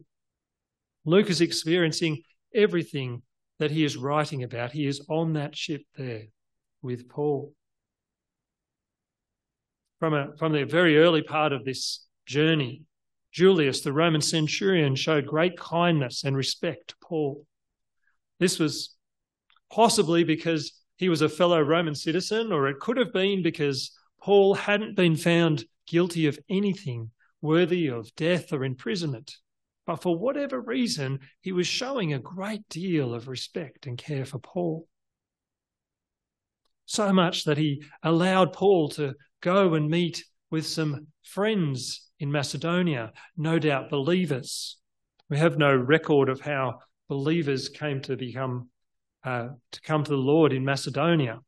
Luke 1.05 1.29
is 1.29 1.41
experiencing 1.41 2.21
everything 2.53 3.23
that 3.57 3.71
he 3.71 3.83
is 3.83 3.97
writing 3.97 4.43
about. 4.43 4.71
He 4.71 4.85
is 4.85 5.05
on 5.09 5.33
that 5.33 5.55
ship 5.55 5.81
there 5.97 6.25
with 6.81 7.09
Paul. 7.09 7.53
From, 9.99 10.13
a, 10.13 10.37
from 10.37 10.53
the 10.53 10.63
very 10.63 10.97
early 10.97 11.21
part 11.21 11.51
of 11.51 11.65
this 11.65 12.05
journey, 12.25 12.83
Julius, 13.33 13.81
the 13.81 13.91
Roman 13.91 14.21
centurion, 14.21 14.95
showed 14.95 15.25
great 15.25 15.57
kindness 15.57 16.23
and 16.23 16.37
respect 16.37 16.89
to 16.89 16.95
Paul. 17.03 17.45
This 18.39 18.59
was 18.59 18.95
possibly 19.71 20.23
because 20.23 20.73
he 20.97 21.09
was 21.09 21.21
a 21.21 21.29
fellow 21.29 21.61
Roman 21.61 21.95
citizen, 21.95 22.51
or 22.51 22.67
it 22.67 22.79
could 22.79 22.97
have 22.97 23.13
been 23.13 23.43
because 23.43 23.91
Paul 24.21 24.53
hadn't 24.53 24.95
been 24.95 25.15
found 25.15 25.65
guilty 25.87 26.27
of 26.27 26.39
anything 26.49 27.11
worthy 27.41 27.87
of 27.87 28.13
death 28.15 28.51
or 28.51 28.63
imprisonment. 28.63 29.35
But 29.85 30.01
for 30.01 30.17
whatever 30.17 30.59
reason, 30.59 31.19
he 31.41 31.51
was 31.51 31.67
showing 31.67 32.13
a 32.13 32.19
great 32.19 32.67
deal 32.69 33.13
of 33.13 33.27
respect 33.27 33.87
and 33.87 33.97
care 33.97 34.25
for 34.25 34.39
Paul. 34.39 34.87
So 36.85 37.13
much 37.13 37.45
that 37.45 37.57
he 37.57 37.83
allowed 38.03 38.53
Paul 38.53 38.89
to 38.89 39.15
go 39.41 39.73
and 39.75 39.89
meet 39.89 40.23
with 40.51 40.65
some 40.65 41.07
friends 41.23 42.09
in 42.19 42.31
Macedonia, 42.31 43.13
no 43.37 43.57
doubt 43.57 43.89
believers. 43.89 44.77
We 45.29 45.37
have 45.37 45.57
no 45.57 45.73
record 45.75 46.29
of 46.29 46.41
how 46.41 46.79
believers 47.09 47.67
came 47.67 47.99
to 48.01 48.15
become 48.15 48.69
uh, 49.25 49.49
to 49.71 49.81
come 49.81 50.03
to 50.03 50.11
the 50.11 50.15
Lord 50.15 50.53
in 50.53 50.63
Macedonia. 50.63 51.39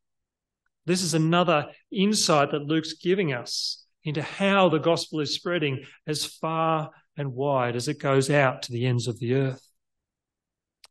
This 0.84 1.02
is 1.02 1.14
another 1.14 1.68
insight 1.90 2.50
that 2.50 2.66
Luke's 2.66 2.92
giving 2.94 3.32
us 3.32 3.86
into 4.04 4.20
how 4.20 4.68
the 4.68 4.78
gospel 4.78 5.20
is 5.20 5.34
spreading 5.34 5.84
as 6.06 6.26
far 6.26 6.90
and 7.16 7.32
wide 7.32 7.76
as 7.76 7.88
it 7.88 7.98
goes 7.98 8.28
out 8.28 8.62
to 8.62 8.72
the 8.72 8.84
ends 8.84 9.06
of 9.06 9.18
the 9.20 9.34
earth. 9.34 9.66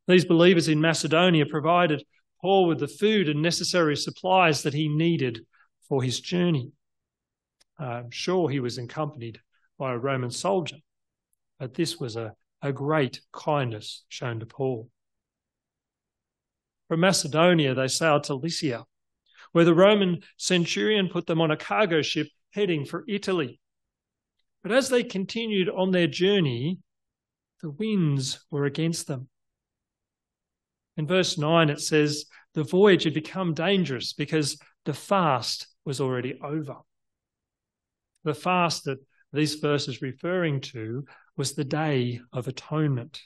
These 0.07 0.25
believers 0.25 0.67
in 0.67 0.81
Macedonia 0.81 1.45
provided 1.45 2.03
Paul 2.41 2.67
with 2.67 2.79
the 2.79 2.87
food 2.87 3.29
and 3.29 3.41
necessary 3.41 3.95
supplies 3.95 4.63
that 4.63 4.73
he 4.73 4.87
needed 4.87 5.45
for 5.87 6.01
his 6.01 6.19
journey. 6.19 6.71
I'm 7.77 8.11
sure 8.11 8.49
he 8.49 8.59
was 8.59 8.77
accompanied 8.77 9.39
by 9.77 9.93
a 9.93 9.97
Roman 9.97 10.31
soldier, 10.31 10.77
but 11.59 11.73
this 11.73 11.97
was 11.97 12.15
a, 12.15 12.33
a 12.61 12.71
great 12.71 13.21
kindness 13.31 14.03
shown 14.09 14.39
to 14.39 14.45
Paul. 14.45 14.89
From 16.87 16.99
Macedonia, 16.99 17.73
they 17.73 17.87
sailed 17.87 18.25
to 18.25 18.35
Lycia, 18.35 18.85
where 19.51 19.65
the 19.65 19.73
Roman 19.73 20.21
centurion 20.37 21.09
put 21.09 21.25
them 21.25 21.41
on 21.41 21.51
a 21.51 21.57
cargo 21.57 22.01
ship 22.01 22.27
heading 22.51 22.85
for 22.85 23.05
Italy. 23.07 23.59
But 24.61 24.71
as 24.71 24.89
they 24.89 25.03
continued 25.03 25.69
on 25.69 25.91
their 25.91 26.07
journey, 26.07 26.79
the 27.61 27.71
winds 27.71 28.45
were 28.51 28.65
against 28.65 29.07
them. 29.07 29.29
In 30.97 31.07
verse 31.07 31.37
9, 31.37 31.69
it 31.69 31.79
says, 31.79 32.25
the 32.53 32.63
voyage 32.63 33.05
had 33.05 33.13
become 33.13 33.53
dangerous 33.53 34.13
because 34.13 34.59
the 34.85 34.93
fast 34.93 35.67
was 35.85 36.01
already 36.01 36.37
over. 36.43 36.75
The 38.23 38.33
fast 38.33 38.85
that 38.85 38.99
these 39.33 39.55
verses 39.55 40.01
referring 40.01 40.61
to 40.61 41.05
was 41.37 41.53
the 41.53 41.63
day 41.63 42.21
of 42.33 42.47
atonement, 42.47 43.21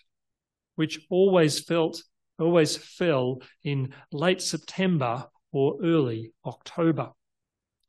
which 0.75 1.05
always 1.09 1.59
felt 1.59 2.01
always 2.39 2.75
fell 2.75 3.41
in 3.63 3.93
late 4.11 4.41
September 4.41 5.25
or 5.51 5.77
early 5.81 6.33
October, 6.45 7.11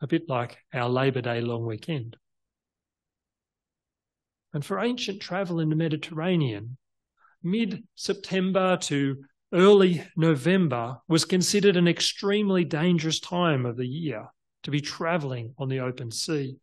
a 0.01 0.07
bit 0.07 0.29
like 0.29 0.59
our 0.73 0.89
Labor 0.89 1.21
Day 1.21 1.41
long 1.41 1.67
weekend. 1.67 2.17
And 4.53 4.65
for 4.65 4.79
ancient 4.79 5.21
travel 5.21 5.61
in 5.61 5.69
the 5.69 5.77
Mediterranean, 5.77 6.77
mid 7.43 7.85
September 7.95 8.77
to 8.83 9.25
early 9.53 10.05
November 10.17 10.99
was 11.09 11.25
considered 11.25 11.77
an 11.77 11.89
extremely 11.89 12.65
dangerous 12.65 13.21
time 13.21 13.67
of 13.67 13.77
the 13.77 13.87
year 13.87 14.27
to 14.63 14.71
be 14.71 14.81
travelling 14.81 15.55
on 15.59 15.69
the 15.69 15.81
open 15.81 16.11
sea. 16.11 16.57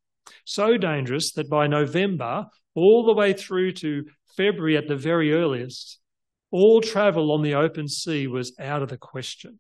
So 0.46 0.78
dangerous 0.78 1.32
that 1.34 1.50
by 1.50 1.68
November, 1.68 2.48
all 2.76 3.06
the 3.06 3.14
way 3.14 3.34
through 3.34 3.74
to 3.74 4.06
February 4.36 4.78
at 4.78 4.88
the 4.88 4.96
very 4.96 5.34
earliest, 5.34 6.00
all 6.52 6.82
travel 6.82 7.32
on 7.32 7.42
the 7.42 7.56
open 7.56 7.88
sea 7.88 8.28
was 8.28 8.54
out 8.60 8.82
of 8.82 8.90
the 8.90 8.98
question. 8.98 9.60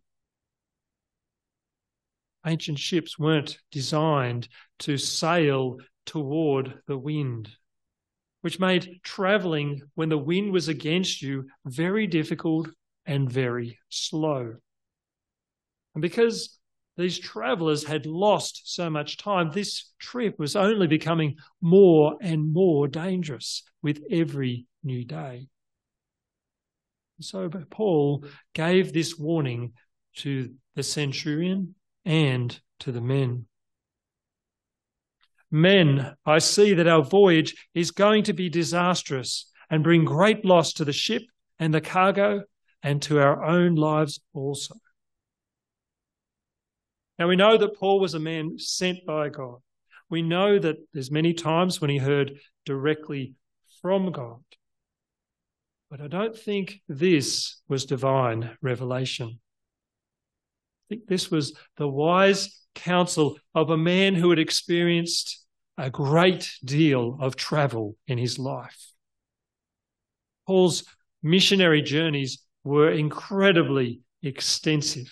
Ancient 2.45 2.77
ships 2.77 3.17
weren't 3.17 3.57
designed 3.71 4.47
to 4.79 4.97
sail 4.97 5.77
toward 6.05 6.81
the 6.87 6.97
wind, 6.97 7.49
which 8.41 8.59
made 8.59 8.99
travelling 9.03 9.81
when 9.95 10.09
the 10.09 10.17
wind 10.17 10.51
was 10.51 10.67
against 10.67 11.21
you 11.21 11.47
very 11.65 12.05
difficult 12.05 12.69
and 13.05 13.31
very 13.31 13.79
slow. 13.89 14.55
And 15.95 16.01
because 16.01 16.59
these 16.95 17.17
travelers 17.17 17.83
had 17.85 18.05
lost 18.05 18.61
so 18.65 18.89
much 18.89 19.17
time, 19.17 19.51
this 19.51 19.91
trip 19.99 20.37
was 20.37 20.55
only 20.55 20.87
becoming 20.87 21.37
more 21.61 22.17
and 22.21 22.53
more 22.53 22.87
dangerous 22.87 23.63
with 23.81 24.01
every 24.11 24.67
new 24.83 25.03
day. 25.03 25.47
So 27.19 27.49
Paul 27.69 28.25
gave 28.53 28.93
this 28.93 29.17
warning 29.17 29.73
to 30.17 30.53
the 30.75 30.83
centurion 30.83 31.75
and 32.05 32.59
to 32.79 32.91
the 32.91 33.01
men. 33.01 33.45
Men, 35.49 36.15
I 36.25 36.39
see 36.39 36.73
that 36.73 36.87
our 36.87 37.03
voyage 37.03 37.55
is 37.73 37.91
going 37.91 38.23
to 38.23 38.33
be 38.33 38.49
disastrous 38.49 39.49
and 39.69 39.83
bring 39.83 40.03
great 40.03 40.43
loss 40.43 40.73
to 40.73 40.85
the 40.85 40.93
ship 40.93 41.23
and 41.59 41.73
the 41.73 41.81
cargo 41.81 42.43
and 42.81 43.01
to 43.03 43.19
our 43.19 43.43
own 43.43 43.75
lives 43.75 44.19
also. 44.33 44.75
Now 47.23 47.29
we 47.29 47.37
know 47.37 47.55
that 47.55 47.79
Paul 47.79 48.01
was 48.01 48.15
a 48.15 48.19
man 48.19 48.59
sent 48.59 49.05
by 49.05 49.29
God. 49.29 49.59
We 50.09 50.21
know 50.21 50.59
that 50.59 50.75
there's 50.91 51.09
many 51.09 51.33
times 51.33 51.79
when 51.79 51.89
he 51.89 51.97
heard 51.97 52.33
directly 52.65 53.35
from 53.81 54.11
God. 54.11 54.43
But 55.89 56.01
I 56.01 56.07
don't 56.09 56.37
think 56.37 56.81
this 56.89 57.61
was 57.69 57.85
divine 57.85 58.57
revelation. 58.61 59.39
I 59.39 60.83
think 60.89 61.07
this 61.07 61.31
was 61.31 61.57
the 61.77 61.87
wise 61.87 62.59
counsel 62.75 63.37
of 63.55 63.69
a 63.69 63.77
man 63.77 64.15
who 64.15 64.29
had 64.29 64.39
experienced 64.39 65.45
a 65.77 65.89
great 65.89 66.51
deal 66.65 67.17
of 67.21 67.37
travel 67.37 67.95
in 68.05 68.17
his 68.17 68.37
life. 68.37 68.91
Paul's 70.45 70.83
missionary 71.21 71.83
journeys 71.83 72.43
were 72.65 72.91
incredibly 72.91 74.01
extensive. 74.21 75.09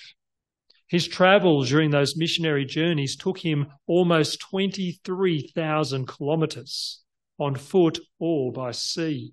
His 0.91 1.07
travels 1.07 1.69
during 1.69 1.89
those 1.89 2.17
missionary 2.17 2.65
journeys 2.65 3.15
took 3.15 3.37
him 3.37 3.67
almost 3.87 4.41
23,000 4.41 6.05
kilometres 6.05 7.01
on 7.39 7.55
foot 7.55 7.97
or 8.19 8.51
by 8.51 8.71
sea. 8.71 9.31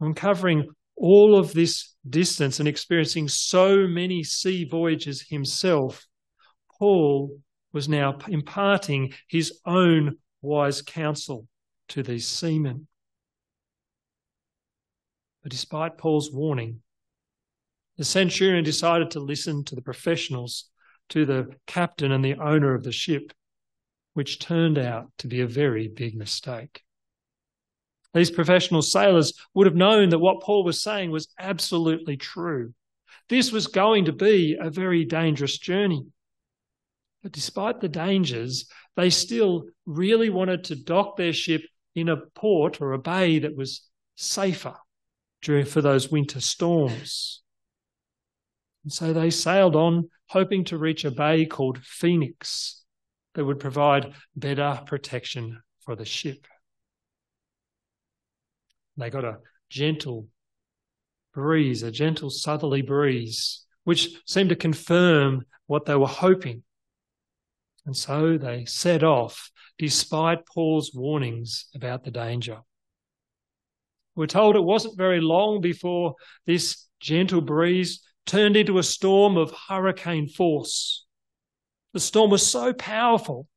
On 0.00 0.14
covering 0.14 0.68
all 0.94 1.36
of 1.36 1.52
this 1.52 1.96
distance 2.08 2.60
and 2.60 2.68
experiencing 2.68 3.26
so 3.26 3.88
many 3.88 4.22
sea 4.22 4.66
voyages 4.66 5.26
himself, 5.28 6.06
Paul 6.78 7.40
was 7.72 7.88
now 7.88 8.18
imparting 8.28 9.12
his 9.26 9.58
own 9.66 10.18
wise 10.42 10.80
counsel 10.80 11.48
to 11.88 12.04
these 12.04 12.28
seamen. 12.28 12.86
But 15.42 15.50
despite 15.50 15.98
Paul's 15.98 16.30
warning, 16.32 16.82
the 18.00 18.04
centurion 18.06 18.64
decided 18.64 19.10
to 19.10 19.20
listen 19.20 19.62
to 19.62 19.74
the 19.74 19.82
professionals, 19.82 20.70
to 21.10 21.26
the 21.26 21.46
captain 21.66 22.12
and 22.12 22.24
the 22.24 22.36
owner 22.36 22.72
of 22.72 22.82
the 22.82 22.92
ship, 22.92 23.30
which 24.14 24.38
turned 24.38 24.78
out 24.78 25.10
to 25.18 25.26
be 25.26 25.42
a 25.42 25.46
very 25.46 25.86
big 25.86 26.16
mistake. 26.16 26.82
These 28.14 28.30
professional 28.30 28.80
sailors 28.80 29.34
would 29.52 29.66
have 29.66 29.76
known 29.76 30.08
that 30.08 30.18
what 30.18 30.40
Paul 30.40 30.64
was 30.64 30.82
saying 30.82 31.10
was 31.10 31.28
absolutely 31.38 32.16
true. 32.16 32.72
This 33.28 33.52
was 33.52 33.66
going 33.66 34.06
to 34.06 34.12
be 34.12 34.56
a 34.58 34.70
very 34.70 35.04
dangerous 35.04 35.58
journey. 35.58 36.06
But 37.22 37.32
despite 37.32 37.82
the 37.82 37.88
dangers, 37.90 38.64
they 38.96 39.10
still 39.10 39.66
really 39.84 40.30
wanted 40.30 40.64
to 40.64 40.74
dock 40.74 41.18
their 41.18 41.34
ship 41.34 41.60
in 41.94 42.08
a 42.08 42.16
port 42.34 42.80
or 42.80 42.92
a 42.92 42.98
bay 42.98 43.40
that 43.40 43.58
was 43.58 43.86
safer 44.16 44.76
during 45.42 45.66
for 45.66 45.82
those 45.82 46.10
winter 46.10 46.40
storms. 46.40 47.42
And 48.84 48.92
so 48.92 49.12
they 49.12 49.30
sailed 49.30 49.76
on, 49.76 50.08
hoping 50.28 50.64
to 50.64 50.78
reach 50.78 51.04
a 51.04 51.10
bay 51.10 51.44
called 51.44 51.78
Phoenix 51.82 52.82
that 53.34 53.44
would 53.44 53.60
provide 53.60 54.14
better 54.34 54.80
protection 54.86 55.60
for 55.80 55.96
the 55.96 56.04
ship. 56.04 56.46
They 58.96 59.10
got 59.10 59.24
a 59.24 59.38
gentle 59.68 60.28
breeze, 61.32 61.82
a 61.82 61.90
gentle 61.90 62.30
southerly 62.30 62.82
breeze, 62.82 63.64
which 63.84 64.10
seemed 64.26 64.50
to 64.50 64.56
confirm 64.56 65.44
what 65.66 65.84
they 65.86 65.94
were 65.94 66.06
hoping. 66.06 66.62
And 67.86 67.96
so 67.96 68.36
they 68.36 68.64
set 68.66 69.02
off 69.02 69.50
despite 69.78 70.46
Paul's 70.46 70.92
warnings 70.94 71.66
about 71.74 72.04
the 72.04 72.10
danger. 72.10 72.58
We're 74.14 74.26
told 74.26 74.56
it 74.56 74.60
wasn't 74.60 74.98
very 74.98 75.20
long 75.20 75.60
before 75.60 76.16
this 76.46 76.86
gentle 77.00 77.40
breeze 77.40 78.00
turned 78.30 78.56
into 78.56 78.78
a 78.78 78.82
storm 78.84 79.36
of 79.36 79.52
hurricane 79.68 80.28
force. 80.28 81.04
The 81.94 81.98
storm 81.98 82.30
was 82.30 82.46
so 82.46 82.72
powerful 82.72 83.48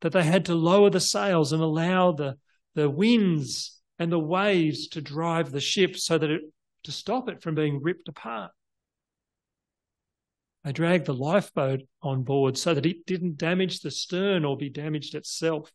that 0.00 0.12
they 0.12 0.22
had 0.22 0.44
to 0.44 0.54
lower 0.54 0.90
the 0.90 1.00
sails 1.00 1.52
and 1.52 1.60
allow 1.60 2.12
the, 2.12 2.36
the 2.76 2.88
winds 2.88 3.80
and 3.98 4.12
the 4.12 4.20
waves 4.20 4.86
to 4.90 5.00
drive 5.00 5.50
the 5.50 5.60
ship 5.60 5.96
so 5.96 6.18
that 6.18 6.30
it 6.30 6.42
to 6.84 6.92
stop 6.92 7.28
it 7.28 7.42
from 7.42 7.56
being 7.56 7.82
ripped 7.82 8.08
apart. 8.08 8.52
They 10.62 10.70
dragged 10.70 11.06
the 11.06 11.14
lifeboat 11.14 11.80
on 12.00 12.22
board 12.22 12.56
so 12.56 12.74
that 12.74 12.86
it 12.86 13.04
didn't 13.06 13.38
damage 13.38 13.80
the 13.80 13.90
stern 13.90 14.44
or 14.44 14.56
be 14.56 14.68
damaged 14.68 15.16
itself. 15.16 15.72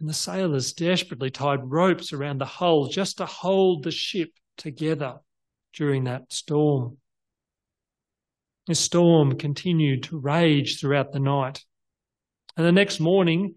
And 0.00 0.08
the 0.08 0.14
sailors 0.14 0.72
desperately 0.72 1.30
tied 1.30 1.70
ropes 1.70 2.12
around 2.12 2.38
the 2.38 2.46
hull 2.46 2.88
just 2.88 3.18
to 3.18 3.26
hold 3.26 3.84
the 3.84 3.92
ship 3.92 4.30
together 4.56 5.20
during 5.76 6.04
that 6.04 6.32
storm. 6.32 6.96
The 8.66 8.74
storm 8.74 9.38
continued 9.38 10.04
to 10.04 10.18
rage 10.18 10.80
throughout 10.80 11.12
the 11.12 11.20
night. 11.20 11.64
And 12.56 12.66
the 12.66 12.72
next 12.72 12.98
morning, 12.98 13.56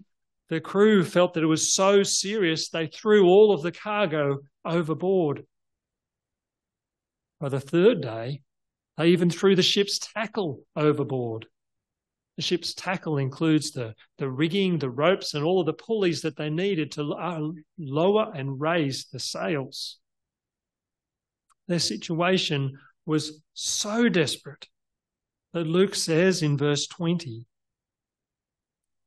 the 0.50 0.60
crew 0.60 1.04
felt 1.04 1.34
that 1.34 1.44
it 1.44 1.48
was 1.48 1.74
so 1.74 2.04
serious 2.04 2.70
they 2.70 2.88
threw 2.88 3.28
all 3.28 3.54
of 3.54 3.62
the 3.62 3.72
cargo 3.72 4.40
overboard. 4.66 5.46
By 7.40 7.50
the 7.50 7.60
third 7.60 8.02
day, 8.02 8.42
they 8.98 9.08
even 9.08 9.30
threw 9.30 9.56
the 9.56 9.64
ship's 9.64 9.98
tackle 9.98 10.64
overboard. 10.76 11.48
The 12.36 12.44
ship's 12.44 12.74
tackle 12.74 13.18
includes 13.18 13.72
the, 13.72 13.96
the 14.18 14.30
rigging, 14.30 14.78
the 14.78 14.90
ropes, 14.90 15.34
and 15.34 15.44
all 15.44 15.60
of 15.60 15.66
the 15.66 15.74
pulleys 15.74 16.22
that 16.22 16.36
they 16.36 16.50
needed 16.50 16.92
to 16.94 17.14
uh, 17.14 17.50
lower 17.78 18.32
and 18.36 18.60
raise 18.60 19.06
the 19.06 19.20
sails. 19.20 19.98
Their 21.70 21.80
situation 21.80 22.80
was 23.06 23.44
so 23.54 24.10
desperate 24.10 24.68
that 25.54 25.68
Luke 25.68 25.94
says 25.94 26.42
in 26.42 26.58
verse 26.58 26.88
20 26.88 27.46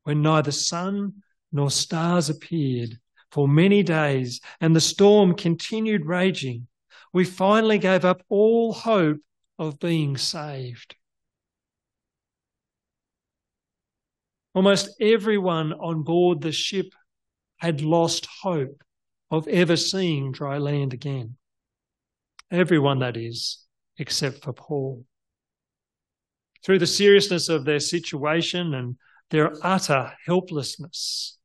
when 0.05 0.23
neither 0.23 0.53
sun 0.53 1.25
nor 1.51 1.73
stars 1.73 2.31
appeared 2.31 3.01
for 3.33 3.49
many 3.49 3.83
days 3.83 4.41
and 4.61 4.77
the 4.77 4.81
storm 4.81 5.35
continued 5.35 6.07
raging, 6.07 6.69
we 7.13 7.25
finally 7.25 7.79
gave 7.79 8.05
up 8.05 8.23
all 8.29 8.73
hope 8.73 9.19
of 9.59 9.81
being 9.81 10.17
saved. 10.17 10.95
Almost 14.55 15.01
everyone 15.01 15.73
on 15.73 16.05
board 16.05 16.41
the 16.41 16.53
ship 16.53 16.95
had 17.57 17.81
lost 17.81 18.27
hope 18.43 18.85
of 19.33 19.49
ever 19.49 19.77
seeing 19.77 20.31
dry 20.31 20.59
land 20.59 20.93
again. 20.93 21.37
Everyone, 22.53 22.99
that 22.99 23.17
is, 23.17 23.65
except 23.97 24.45
for 24.45 24.53
Paul. 24.53 25.07
Through 26.63 26.81
the 26.81 26.87
seriousness 26.87 27.49
of 27.49 27.65
their 27.65 27.81
situation 27.81 28.75
and 28.75 28.97
their 29.31 29.53
utter 29.63 30.13
helplessness, 30.27 31.39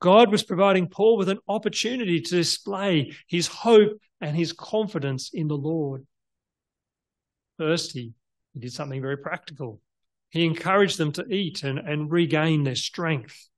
God 0.00 0.32
was 0.32 0.42
providing 0.42 0.88
Paul 0.88 1.18
with 1.18 1.28
an 1.28 1.40
opportunity 1.46 2.22
to 2.22 2.36
display 2.36 3.12
his 3.28 3.48
hope 3.48 4.00
and 4.22 4.34
his 4.34 4.54
confidence 4.54 5.30
in 5.34 5.46
the 5.46 5.56
Lord. 5.58 6.06
First, 7.58 7.92
he, 7.92 8.12
he 8.54 8.60
did 8.60 8.72
something 8.72 9.02
very 9.02 9.18
practical. 9.18 9.82
He 10.30 10.46
encouraged 10.46 10.96
them 10.96 11.12
to 11.12 11.26
eat 11.30 11.64
and, 11.64 11.78
and 11.78 12.10
regain 12.10 12.64
their 12.64 12.76
strength. 12.76 13.48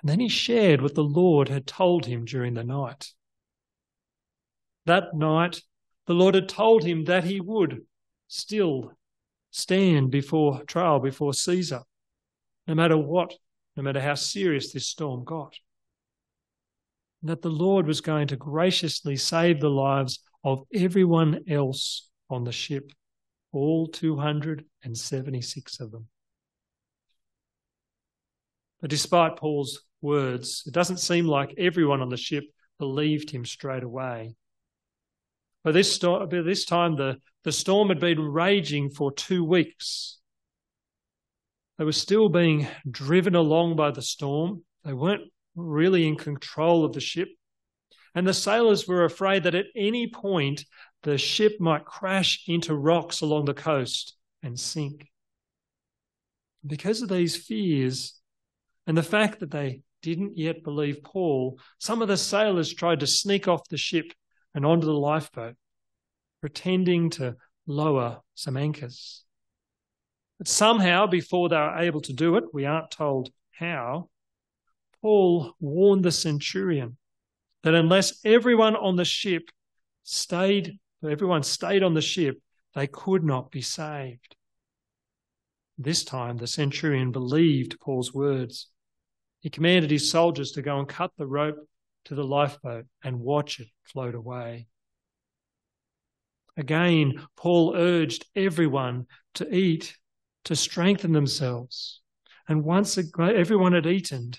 And 0.00 0.10
then 0.10 0.18
he 0.18 0.28
shared 0.28 0.82
what 0.82 0.96
the 0.96 1.04
Lord 1.04 1.48
had 1.48 1.64
told 1.64 2.06
him 2.06 2.24
during 2.24 2.54
the 2.54 2.64
night. 2.64 3.12
That 4.86 5.14
night, 5.14 5.62
the 6.06 6.14
Lord 6.14 6.34
had 6.34 6.48
told 6.48 6.84
him 6.84 7.04
that 7.04 7.24
he 7.24 7.40
would 7.40 7.82
still 8.28 8.92
stand 9.50 10.10
before 10.10 10.64
trial 10.64 10.98
before 10.98 11.34
Caesar, 11.34 11.82
no 12.66 12.74
matter 12.74 12.96
what, 12.96 13.34
no 13.76 13.82
matter 13.82 14.00
how 14.00 14.14
serious 14.14 14.72
this 14.72 14.86
storm 14.86 15.24
got. 15.24 15.54
And 17.20 17.30
that 17.30 17.42
the 17.42 17.50
Lord 17.50 17.86
was 17.86 18.00
going 18.00 18.28
to 18.28 18.36
graciously 18.36 19.16
save 19.16 19.60
the 19.60 19.70
lives 19.70 20.20
of 20.42 20.64
everyone 20.74 21.44
else 21.48 22.10
on 22.28 22.44
the 22.44 22.52
ship, 22.52 22.90
all 23.52 23.86
276 23.86 25.80
of 25.80 25.92
them. 25.92 26.08
But 28.80 28.90
despite 28.90 29.36
Paul's 29.36 29.84
words, 30.00 30.64
it 30.66 30.74
doesn't 30.74 30.96
seem 30.96 31.26
like 31.26 31.54
everyone 31.56 32.00
on 32.00 32.08
the 32.08 32.16
ship 32.16 32.44
believed 32.78 33.30
him 33.30 33.44
straight 33.44 33.84
away. 33.84 34.34
By 35.64 35.72
this, 35.72 35.98
by 35.98 36.26
this 36.26 36.64
time, 36.64 36.96
the, 36.96 37.18
the 37.44 37.52
storm 37.52 37.88
had 37.88 38.00
been 38.00 38.20
raging 38.20 38.90
for 38.90 39.12
two 39.12 39.44
weeks. 39.44 40.18
They 41.78 41.84
were 41.84 41.92
still 41.92 42.28
being 42.28 42.66
driven 42.90 43.34
along 43.34 43.76
by 43.76 43.92
the 43.92 44.02
storm. 44.02 44.64
They 44.84 44.92
weren't 44.92 45.30
really 45.54 46.06
in 46.06 46.16
control 46.16 46.84
of 46.84 46.92
the 46.92 47.00
ship. 47.00 47.28
And 48.14 48.26
the 48.26 48.34
sailors 48.34 48.86
were 48.86 49.04
afraid 49.04 49.44
that 49.44 49.54
at 49.54 49.66
any 49.74 50.08
point 50.08 50.64
the 51.02 51.16
ship 51.16 51.54
might 51.60 51.84
crash 51.84 52.44
into 52.46 52.74
rocks 52.74 53.20
along 53.20 53.46
the 53.46 53.54
coast 53.54 54.16
and 54.42 54.58
sink. 54.58 55.08
Because 56.66 57.02
of 57.02 57.08
these 57.08 57.36
fears 57.36 58.20
and 58.86 58.96
the 58.96 59.02
fact 59.02 59.40
that 59.40 59.50
they 59.50 59.80
didn't 60.02 60.36
yet 60.36 60.62
believe 60.62 61.02
Paul, 61.02 61.58
some 61.78 62.02
of 62.02 62.08
the 62.08 62.16
sailors 62.16 62.74
tried 62.74 63.00
to 63.00 63.06
sneak 63.06 63.48
off 63.48 63.68
the 63.68 63.76
ship 63.76 64.12
and 64.54 64.66
onto 64.66 64.86
the 64.86 64.92
lifeboat, 64.92 65.56
pretending 66.40 67.10
to 67.10 67.36
lower 67.66 68.20
some 68.34 68.56
anchors. 68.56 69.24
But 70.38 70.48
somehow, 70.48 71.06
before 71.06 71.48
they 71.48 71.56
were 71.56 71.78
able 71.78 72.00
to 72.02 72.12
do 72.12 72.36
it, 72.36 72.44
we 72.52 72.66
aren't 72.66 72.90
told 72.90 73.30
how, 73.52 74.10
Paul 75.00 75.54
warned 75.60 76.04
the 76.04 76.12
centurion 76.12 76.96
that 77.62 77.74
unless 77.74 78.24
everyone 78.24 78.76
on 78.76 78.96
the 78.96 79.04
ship 79.04 79.50
stayed, 80.02 80.78
everyone 81.08 81.42
stayed 81.42 81.82
on 81.82 81.94
the 81.94 82.00
ship, 82.00 82.40
they 82.74 82.86
could 82.86 83.24
not 83.24 83.50
be 83.50 83.62
saved. 83.62 84.36
This 85.78 86.04
time, 86.04 86.36
the 86.36 86.46
centurion 86.46 87.12
believed 87.12 87.80
Paul's 87.80 88.12
words. 88.12 88.68
He 89.40 89.50
commanded 89.50 89.90
his 89.90 90.10
soldiers 90.10 90.52
to 90.52 90.62
go 90.62 90.78
and 90.78 90.88
cut 90.88 91.12
the 91.16 91.26
rope 91.26 91.68
to 92.04 92.14
the 92.14 92.24
lifeboat 92.24 92.86
and 93.02 93.20
watch 93.20 93.60
it 93.60 93.68
float 93.84 94.14
away. 94.14 94.66
Again, 96.56 97.26
Paul 97.36 97.74
urged 97.76 98.26
everyone 98.36 99.06
to 99.34 99.54
eat 99.54 99.96
to 100.44 100.56
strengthen 100.56 101.12
themselves. 101.12 102.00
And 102.48 102.64
once 102.64 102.98
everyone 103.18 103.72
had 103.72 103.86
eaten, 103.86 104.32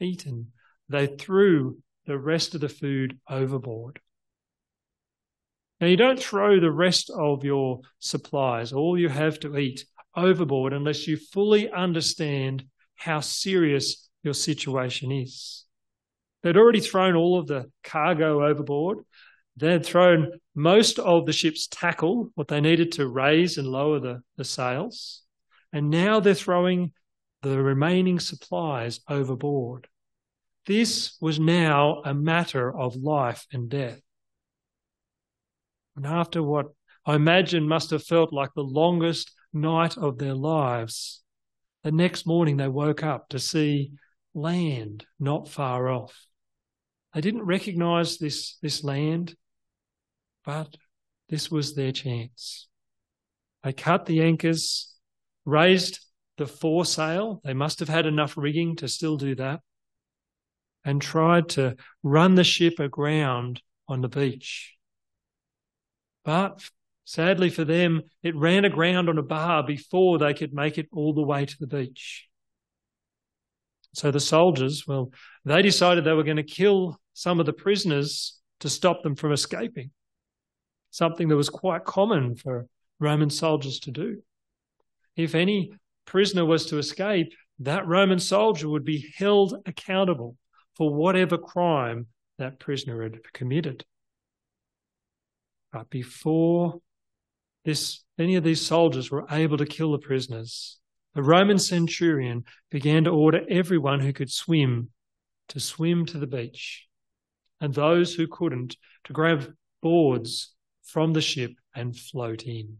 eaten, 0.00 0.52
they 0.88 1.06
threw 1.06 1.78
the 2.06 2.18
rest 2.18 2.54
of 2.54 2.60
the 2.60 2.68
food 2.68 3.18
overboard. 3.28 4.00
Now, 5.80 5.88
you 5.88 5.96
don't 5.96 6.20
throw 6.20 6.60
the 6.60 6.70
rest 6.70 7.10
of 7.10 7.44
your 7.44 7.80
supplies, 7.98 8.72
all 8.72 8.98
you 8.98 9.08
have 9.08 9.40
to 9.40 9.56
eat, 9.58 9.84
overboard 10.16 10.72
unless 10.72 11.06
you 11.06 11.16
fully 11.16 11.70
understand 11.70 12.64
how 12.94 13.20
serious 13.20 14.08
your 14.22 14.34
situation 14.34 15.10
is. 15.10 15.63
They'd 16.44 16.58
already 16.58 16.80
thrown 16.80 17.16
all 17.16 17.38
of 17.38 17.46
the 17.46 17.70
cargo 17.82 18.46
overboard. 18.46 18.98
They'd 19.56 19.84
thrown 19.84 20.30
most 20.54 20.98
of 20.98 21.24
the 21.24 21.32
ship's 21.32 21.66
tackle, 21.66 22.30
what 22.34 22.48
they 22.48 22.60
needed 22.60 22.92
to 22.92 23.08
raise 23.08 23.56
and 23.56 23.66
lower 23.66 23.98
the, 23.98 24.22
the 24.36 24.44
sails. 24.44 25.22
And 25.72 25.88
now 25.88 26.20
they're 26.20 26.34
throwing 26.34 26.92
the 27.40 27.62
remaining 27.62 28.20
supplies 28.20 29.00
overboard. 29.08 29.88
This 30.66 31.16
was 31.18 31.40
now 31.40 32.02
a 32.04 32.12
matter 32.12 32.76
of 32.76 32.94
life 32.94 33.46
and 33.50 33.70
death. 33.70 34.02
And 35.96 36.06
after 36.06 36.42
what 36.42 36.66
I 37.06 37.14
imagine 37.14 37.66
must 37.66 37.88
have 37.88 38.04
felt 38.04 38.34
like 38.34 38.50
the 38.54 38.62
longest 38.62 39.32
night 39.54 39.96
of 39.96 40.18
their 40.18 40.34
lives, 40.34 41.22
the 41.84 41.92
next 41.92 42.26
morning 42.26 42.58
they 42.58 42.68
woke 42.68 43.02
up 43.02 43.30
to 43.30 43.38
see 43.38 43.92
land 44.34 45.06
not 45.18 45.48
far 45.48 45.88
off. 45.88 46.26
They 47.14 47.20
didn't 47.20 47.44
recognize 47.44 48.18
this, 48.18 48.58
this 48.60 48.82
land, 48.82 49.36
but 50.44 50.76
this 51.28 51.50
was 51.50 51.74
their 51.74 51.92
chance. 51.92 52.68
They 53.62 53.72
cut 53.72 54.06
the 54.06 54.22
anchors, 54.22 54.94
raised 55.44 56.00
the 56.36 56.46
foresail. 56.46 57.40
They 57.44 57.54
must 57.54 57.78
have 57.78 57.88
had 57.88 58.06
enough 58.06 58.36
rigging 58.36 58.76
to 58.76 58.88
still 58.88 59.16
do 59.16 59.36
that. 59.36 59.60
And 60.84 61.00
tried 61.00 61.48
to 61.50 61.76
run 62.02 62.34
the 62.34 62.44
ship 62.44 62.78
aground 62.78 63.62
on 63.88 64.02
the 64.02 64.08
beach. 64.08 64.74
But 66.24 66.68
sadly 67.04 67.48
for 67.48 67.64
them, 67.64 68.02
it 68.22 68.36
ran 68.36 68.64
aground 68.64 69.08
on 69.08 69.18
a 69.18 69.22
bar 69.22 69.62
before 69.64 70.18
they 70.18 70.34
could 70.34 70.52
make 70.52 70.78
it 70.78 70.88
all 70.92 71.14
the 71.14 71.22
way 71.22 71.46
to 71.46 71.56
the 71.58 71.66
beach. 71.66 72.28
So 73.94 74.10
the 74.10 74.20
soldiers, 74.20 74.84
well, 74.86 75.12
they 75.44 75.62
decided 75.62 76.04
they 76.04 76.12
were 76.12 76.24
going 76.24 76.36
to 76.36 76.42
kill 76.42 76.98
some 77.14 77.40
of 77.40 77.46
the 77.46 77.52
prisoners 77.52 78.38
to 78.60 78.68
stop 78.68 79.02
them 79.02 79.14
from 79.16 79.32
escaping. 79.32 79.90
Something 80.90 81.28
that 81.28 81.36
was 81.36 81.48
quite 81.48 81.84
common 81.84 82.36
for 82.36 82.66
Roman 83.00 83.30
soldiers 83.30 83.80
to 83.80 83.90
do. 83.90 84.22
If 85.16 85.34
any 85.34 85.72
prisoner 86.04 86.44
was 86.44 86.66
to 86.66 86.78
escape, 86.78 87.32
that 87.60 87.86
Roman 87.86 88.18
soldier 88.18 88.68
would 88.68 88.84
be 88.84 89.12
held 89.16 89.54
accountable 89.66 90.36
for 90.76 90.92
whatever 90.92 91.38
crime 91.38 92.06
that 92.38 92.58
prisoner 92.58 93.02
had 93.02 93.32
committed. 93.32 93.84
But 95.72 95.88
before 95.90 96.80
this, 97.64 98.04
any 98.18 98.36
of 98.36 98.44
these 98.44 98.64
soldiers 98.64 99.10
were 99.10 99.26
able 99.30 99.56
to 99.56 99.66
kill 99.66 99.92
the 99.92 99.98
prisoners, 99.98 100.78
the 101.14 101.22
Roman 101.22 101.58
centurion 101.58 102.44
began 102.70 103.04
to 103.04 103.10
order 103.10 103.42
everyone 103.48 104.00
who 104.00 104.12
could 104.12 104.30
swim 104.30 104.90
to 105.48 105.60
swim 105.60 106.06
to 106.06 106.18
the 106.18 106.26
beach, 106.26 106.86
and 107.60 107.74
those 107.74 108.14
who 108.14 108.26
couldn't 108.26 108.76
to 109.04 109.12
grab 109.12 109.52
boards 109.82 110.54
from 110.82 111.12
the 111.12 111.20
ship 111.20 111.52
and 111.74 111.96
float 111.96 112.44
in. 112.44 112.78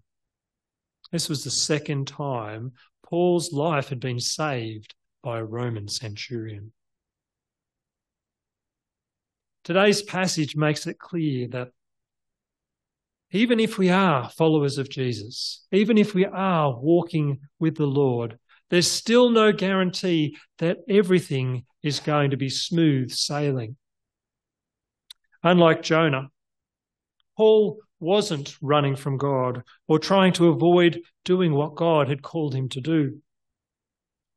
This 1.13 1.29
was 1.29 1.45
the 1.45 1.51
second 1.51 2.09
time 2.09 2.73
Paul's 3.05 3.53
life 3.53 3.89
had 3.89 4.01
been 4.01 4.21
saved 4.21 4.95
by 5.23 5.39
a 5.39 5.45
Roman 5.45 5.89
centurion. 5.89 6.73
Today's 9.65 10.03
passage 10.03 10.57
makes 10.57 10.87
it 10.87 10.99
clear 10.99 11.49
that 11.49 11.69
even 13.31 13.59
if 13.59 13.79
we 13.79 13.91
are 13.91 14.31
followers 14.31 14.79
of 14.79 14.91
Jesus, 14.91 15.67
even 15.73 15.99
if 15.99 16.15
we 16.15 16.27
are 16.27 16.79
walking 16.79 17.41
with 17.59 17.77
the 17.77 17.87
Lord, 17.87 18.39
there's 18.71 18.91
still 18.91 19.31
no 19.31 19.53
guarantee 19.53 20.37
that 20.59 20.79
everything 20.89 21.65
is 21.83 22.01
going 22.01 22.31
to 22.31 22.37
be 22.37 22.49
smooth 22.49 23.11
sailing. 23.11 23.77
Unlike 25.45 25.83
Jonah, 25.83 26.31
Paul 27.37 27.79
wasn't 28.01 28.57
running 28.63 28.97
from 28.97 29.19
God 29.19 29.63
or 29.87 29.99
trying 29.99 30.33
to 30.35 30.49
avoid 30.49 31.03
doing 31.25 31.53
what 31.53 31.75
God 31.75 32.09
had 32.09 32.23
called 32.23 32.55
him 32.55 32.71
to 32.71 32.81
do. 32.81 33.21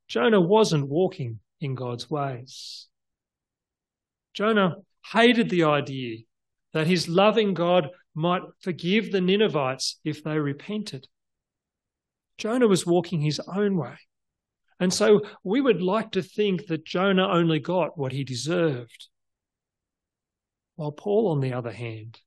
Jonah 0.09 0.41
wasn't 0.41 0.89
walking 0.89 1.39
in 1.61 1.75
God's 1.75 2.09
ways. 2.09 2.87
Jonah 4.33 4.75
hated 5.13 5.49
the 5.49 5.63
idea 5.63 6.17
that 6.73 6.87
his 6.87 7.07
loving 7.07 7.53
God 7.53 7.87
might 8.13 8.41
forgive 8.59 9.11
the 9.11 9.21
Ninevites 9.21 9.99
if 10.03 10.23
they 10.23 10.37
repented. 10.37 11.07
Jonah 12.37 12.67
was 12.67 12.85
walking 12.85 13.21
his 13.21 13.39
own 13.47 13.77
way. 13.77 13.95
And 14.79 14.93
so 14.93 15.21
we 15.43 15.61
would 15.61 15.81
like 15.81 16.11
to 16.11 16.21
think 16.21 16.67
that 16.67 16.85
Jonah 16.85 17.27
only 17.27 17.59
got 17.59 17.97
what 17.97 18.11
he 18.11 18.25
deserved. 18.25 19.07
While 20.77 20.91
Paul, 20.91 21.29
on 21.31 21.41
the 21.41 21.53
other 21.53 21.71
hand, 21.71 22.21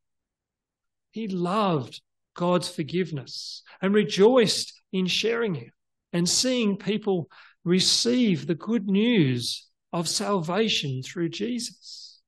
he 1.13 1.29
loved 1.29 2.03
God's 2.35 2.69
forgiveness 2.69 3.63
and 3.81 3.95
rejoiced 3.95 4.83
in 4.93 5.07
sharing 5.07 5.55
it 5.55 5.71
and 6.13 6.29
seeing 6.29 6.77
people 6.77 7.31
receive 7.63 8.47
the 8.47 8.57
good 8.57 8.89
news 8.89 9.69
of 9.93 10.09
salvation 10.09 11.01
through 11.03 11.29
Jesus. 11.29 12.21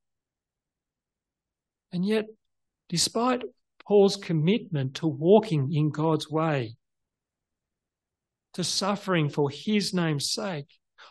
And 1.90 2.06
yet, 2.06 2.26
despite 2.88 3.42
Paul's 3.84 4.16
commitment 4.16 4.94
to 4.96 5.08
walking 5.08 5.72
in 5.72 5.90
God's 5.90 6.30
way, 6.30 6.76
to 8.54 8.62
suffering 8.62 9.28
for 9.28 9.50
his 9.50 9.92
name's 9.92 10.30
sake, 10.30 10.68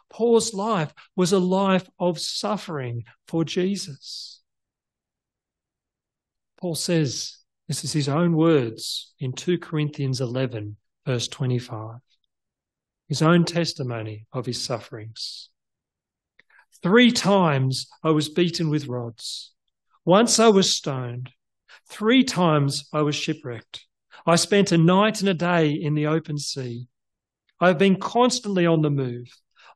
Paul's 0.09 0.53
life 0.53 0.93
was 1.17 1.33
a 1.33 1.39
life 1.39 1.89
of 1.99 2.17
suffering 2.17 3.03
for 3.27 3.43
Jesus. 3.43 4.30
Paul 6.61 6.75
says, 6.75 7.37
this 7.67 7.83
is 7.83 7.91
his 7.91 8.07
own 8.07 8.35
words 8.35 9.13
in 9.19 9.33
2 9.33 9.57
Corinthians 9.57 10.21
11, 10.21 10.77
verse 11.05 11.27
25. 11.27 11.95
His 13.07 13.21
own 13.23 13.45
testimony 13.45 14.27
of 14.31 14.45
his 14.45 14.61
sufferings. 14.61 15.49
Three 16.83 17.11
times 17.11 17.87
I 18.03 18.11
was 18.11 18.29
beaten 18.29 18.69
with 18.69 18.87
rods. 18.87 19.53
Once 20.05 20.39
I 20.39 20.49
was 20.49 20.75
stoned. 20.75 21.31
Three 21.89 22.23
times 22.23 22.87
I 22.93 23.01
was 23.01 23.15
shipwrecked. 23.15 23.85
I 24.25 24.35
spent 24.35 24.71
a 24.71 24.77
night 24.77 25.21
and 25.21 25.29
a 25.29 25.33
day 25.33 25.71
in 25.71 25.95
the 25.95 26.07
open 26.07 26.37
sea. 26.37 26.87
I 27.59 27.67
have 27.67 27.77
been 27.79 27.99
constantly 27.99 28.65
on 28.65 28.81
the 28.81 28.89
move. 28.89 29.27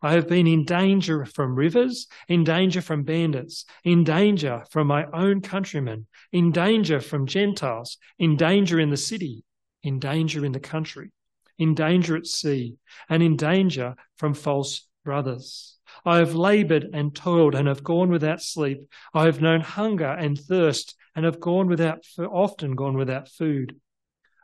I 0.05 0.11
have 0.11 0.27
been 0.27 0.45
in 0.45 0.65
danger 0.65 1.25
from 1.25 1.55
rivers, 1.55 2.05
in 2.27 2.43
danger 2.43 2.79
from 2.79 3.01
bandits, 3.01 3.65
in 3.83 4.03
danger 4.03 4.63
from 4.69 4.85
my 4.85 5.07
own 5.11 5.41
countrymen, 5.41 6.05
in 6.31 6.51
danger 6.51 7.01
from 7.01 7.25
Gentiles, 7.25 7.97
in 8.19 8.37
danger 8.37 8.79
in 8.79 8.91
the 8.91 8.97
city, 8.97 9.43
in 9.81 9.97
danger 9.97 10.45
in 10.45 10.51
the 10.51 10.59
country, 10.59 11.09
in 11.57 11.73
danger 11.73 12.15
at 12.15 12.27
sea, 12.27 12.77
and 13.09 13.23
in 13.23 13.35
danger 13.35 13.95
from 14.15 14.35
false 14.35 14.87
brothers. 15.03 15.79
I 16.05 16.17
have 16.17 16.35
labored 16.35 16.87
and 16.93 17.15
toiled 17.15 17.55
and 17.55 17.67
have 17.67 17.83
gone 17.83 18.11
without 18.11 18.43
sleep. 18.43 18.87
I 19.11 19.25
have 19.25 19.41
known 19.41 19.61
hunger 19.61 20.11
and 20.11 20.37
thirst 20.37 20.95
and 21.15 21.25
have 21.25 21.39
gone 21.39 21.67
without, 21.67 22.05
often 22.19 22.75
gone 22.75 22.95
without 22.95 23.27
food. 23.27 23.81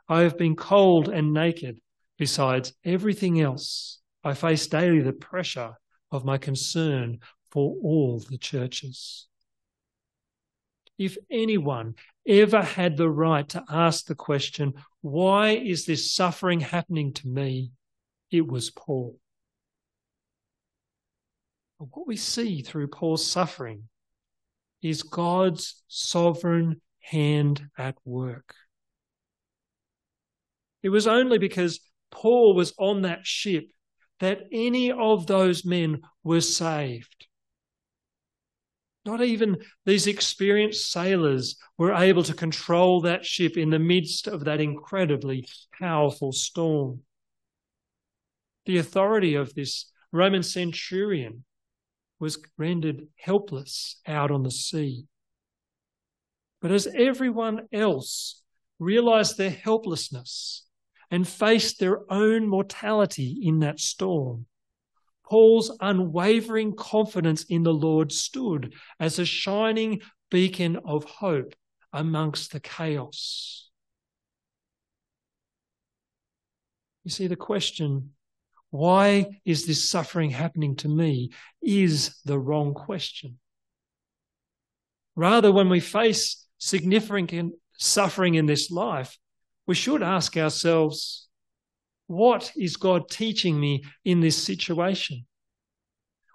I 0.08 0.22
have 0.22 0.36
been 0.36 0.56
cold 0.56 1.08
and 1.08 1.32
naked. 1.32 1.80
Besides 2.18 2.72
everything 2.84 3.40
else, 3.40 4.01
I 4.24 4.34
face 4.34 4.66
daily 4.66 5.00
the 5.00 5.12
pressure 5.12 5.74
of 6.10 6.24
my 6.24 6.38
concern 6.38 7.20
for 7.50 7.76
all 7.82 8.20
the 8.20 8.38
churches. 8.38 9.26
If 10.98 11.16
anyone 11.30 11.94
ever 12.26 12.62
had 12.62 12.96
the 12.96 13.10
right 13.10 13.48
to 13.50 13.64
ask 13.68 14.06
the 14.06 14.14
question, 14.14 14.74
why 15.00 15.50
is 15.50 15.86
this 15.86 16.12
suffering 16.12 16.60
happening 16.60 17.12
to 17.14 17.28
me? 17.28 17.72
It 18.30 18.46
was 18.46 18.70
Paul. 18.70 19.18
But 21.78 21.88
what 21.92 22.06
we 22.06 22.16
see 22.16 22.62
through 22.62 22.88
Paul's 22.88 23.26
suffering 23.26 23.88
is 24.82 25.02
God's 25.02 25.82
sovereign 25.88 26.80
hand 27.00 27.68
at 27.76 27.96
work. 28.04 28.54
It 30.82 30.90
was 30.90 31.06
only 31.06 31.38
because 31.38 31.80
Paul 32.10 32.54
was 32.54 32.72
on 32.78 33.02
that 33.02 33.26
ship 33.26 33.64
that 34.22 34.46
any 34.52 34.92
of 34.92 35.26
those 35.26 35.64
men 35.64 36.00
were 36.22 36.40
saved. 36.40 37.26
Not 39.04 39.20
even 39.20 39.56
these 39.84 40.06
experienced 40.06 40.92
sailors 40.92 41.56
were 41.76 41.92
able 41.92 42.22
to 42.22 42.32
control 42.32 43.00
that 43.00 43.26
ship 43.26 43.56
in 43.56 43.70
the 43.70 43.80
midst 43.80 44.28
of 44.28 44.44
that 44.44 44.60
incredibly 44.60 45.48
powerful 45.76 46.30
storm. 46.30 47.00
The 48.64 48.78
authority 48.78 49.34
of 49.34 49.54
this 49.54 49.90
Roman 50.12 50.44
centurion 50.44 51.42
was 52.20 52.40
rendered 52.56 53.08
helpless 53.16 54.00
out 54.06 54.30
on 54.30 54.44
the 54.44 54.52
sea. 54.52 55.06
But 56.60 56.70
as 56.70 56.86
everyone 56.86 57.66
else 57.72 58.40
realized 58.78 59.36
their 59.36 59.50
helplessness 59.50 60.64
and 61.12 61.28
faced 61.28 61.78
their 61.78 62.10
own 62.10 62.48
mortality 62.48 63.38
in 63.42 63.60
that 63.60 63.78
storm. 63.78 64.46
Paul's 65.28 65.76
unwavering 65.80 66.74
confidence 66.74 67.44
in 67.44 67.62
the 67.62 67.72
Lord 67.72 68.10
stood 68.10 68.74
as 68.98 69.18
a 69.18 69.24
shining 69.24 70.00
beacon 70.30 70.78
of 70.84 71.04
hope 71.04 71.54
amongst 71.92 72.52
the 72.52 72.60
chaos. 72.60 73.68
You 77.04 77.10
see, 77.10 77.26
the 77.26 77.36
question, 77.36 78.12
why 78.70 79.40
is 79.44 79.66
this 79.66 79.86
suffering 79.86 80.30
happening 80.30 80.76
to 80.76 80.88
me, 80.88 81.30
is 81.60 82.16
the 82.24 82.38
wrong 82.38 82.72
question. 82.72 83.38
Rather, 85.14 85.52
when 85.52 85.68
we 85.68 85.80
face 85.80 86.46
significant 86.56 87.52
suffering 87.76 88.34
in 88.34 88.46
this 88.46 88.70
life, 88.70 89.18
we 89.66 89.74
should 89.74 90.02
ask 90.02 90.36
ourselves, 90.36 91.28
what 92.06 92.52
is 92.56 92.76
God 92.76 93.08
teaching 93.08 93.58
me 93.58 93.84
in 94.04 94.20
this 94.20 94.42
situation? 94.42 95.26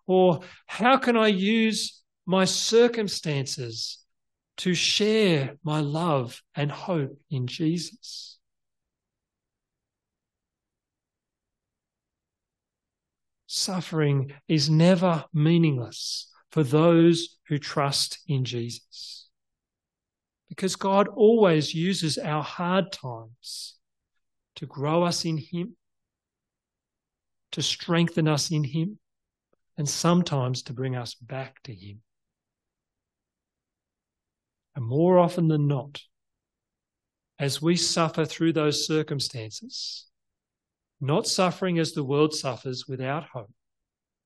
Or 0.06 0.42
how 0.66 0.98
can 0.98 1.18
I 1.18 1.28
use 1.28 2.02
my 2.26 2.46
circumstances 2.46 4.00
to 4.58 4.74
share 4.74 5.58
my 5.64 5.82
love 5.82 6.42
and 6.56 6.72
hope 6.72 7.20
in 7.30 7.48
Jesus? 7.48 8.40
Suffering 13.46 14.34
is 14.48 14.70
never 14.70 15.26
meaningless 15.34 16.32
for 16.52 16.64
those 16.64 17.38
who 17.48 17.58
trust 17.58 18.20
in 18.28 18.46
Jesus. 18.46 19.27
Because 20.50 20.76
God 20.76 21.08
always 21.08 21.74
uses 21.74 22.18
our 22.18 22.44
hard 22.44 22.92
times 22.92 23.76
to 24.56 24.66
grow 24.66 25.04
us 25.04 25.26
in 25.26 25.38
Him, 25.38 25.76
to 27.52 27.62
strengthen 27.62 28.28
us 28.28 28.52
in 28.52 28.64
Him, 28.64 29.00
and 29.78 29.88
sometimes 29.88 30.64
to 30.64 30.74
bring 30.74 30.96
us 30.96 31.16
back 31.16 31.62
to 31.64 31.74
Him. 31.74 32.02
And 34.76 34.86
more 34.86 35.20
often 35.20 35.48
than 35.48 35.68
not, 35.68 36.02
as 37.40 37.62
we 37.62 37.76
suffer 37.76 38.26
through 38.26 38.54
those 38.54 38.88
circumstances, 38.88 40.06
not 41.00 41.28
suffering 41.28 41.78
as 41.78 41.94
the 41.94 42.04
world 42.04 42.34
suffers 42.34 42.88
without 42.88 43.26
hope, 43.26 43.52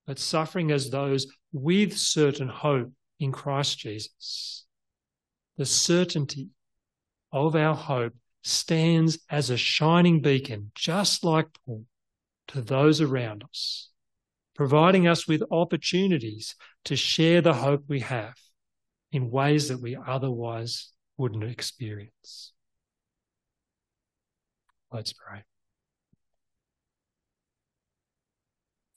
but 0.06 0.20
suffering 0.20 0.72
as 0.72 0.90
those 0.90 1.28
with 1.52 1.98
certain 1.98 2.48
hope 2.48 2.92
in 3.20 3.32
Christ 3.32 3.80
Jesus 3.80 4.66
the 5.62 5.66
certainty 5.68 6.50
of 7.32 7.56
our 7.56 7.76
hope 7.76 8.16
stands 8.42 9.20
as 9.30 9.52
a 9.52 9.58
shining 9.58 10.20
beacon, 10.20 10.72
just 10.74 11.24
like 11.24 11.46
Paul, 11.64 11.86
to 12.48 12.62
those 12.64 13.00
around 13.00 13.44
us, 13.44 13.92
providing 14.56 15.08
us 15.08 15.28
with 15.28 15.44
opportunities 15.52 16.56
to 16.86 16.96
share 16.96 17.42
the 17.42 17.54
hope 17.54 17.84
we 17.88 18.00
have 18.00 18.34
in 19.12 19.30
ways 19.30 19.68
that 19.68 19.80
we 19.80 19.96
otherwise 19.96 20.90
wouldn't 21.16 21.44
experience. 21.44 22.54
Let's 24.92 25.14
pray. 25.14 25.44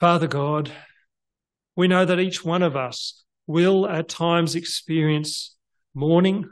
Father 0.01 0.29
God, 0.29 0.73
we 1.77 1.89
know 1.89 2.07
that 2.07 2.21
each 2.21 2.43
one 2.43 2.63
of 2.63 2.75
us 2.75 3.23
will 3.47 3.87
at 3.87 4.09
times 4.09 4.55
experience 4.55 5.54
mourning, 5.95 6.45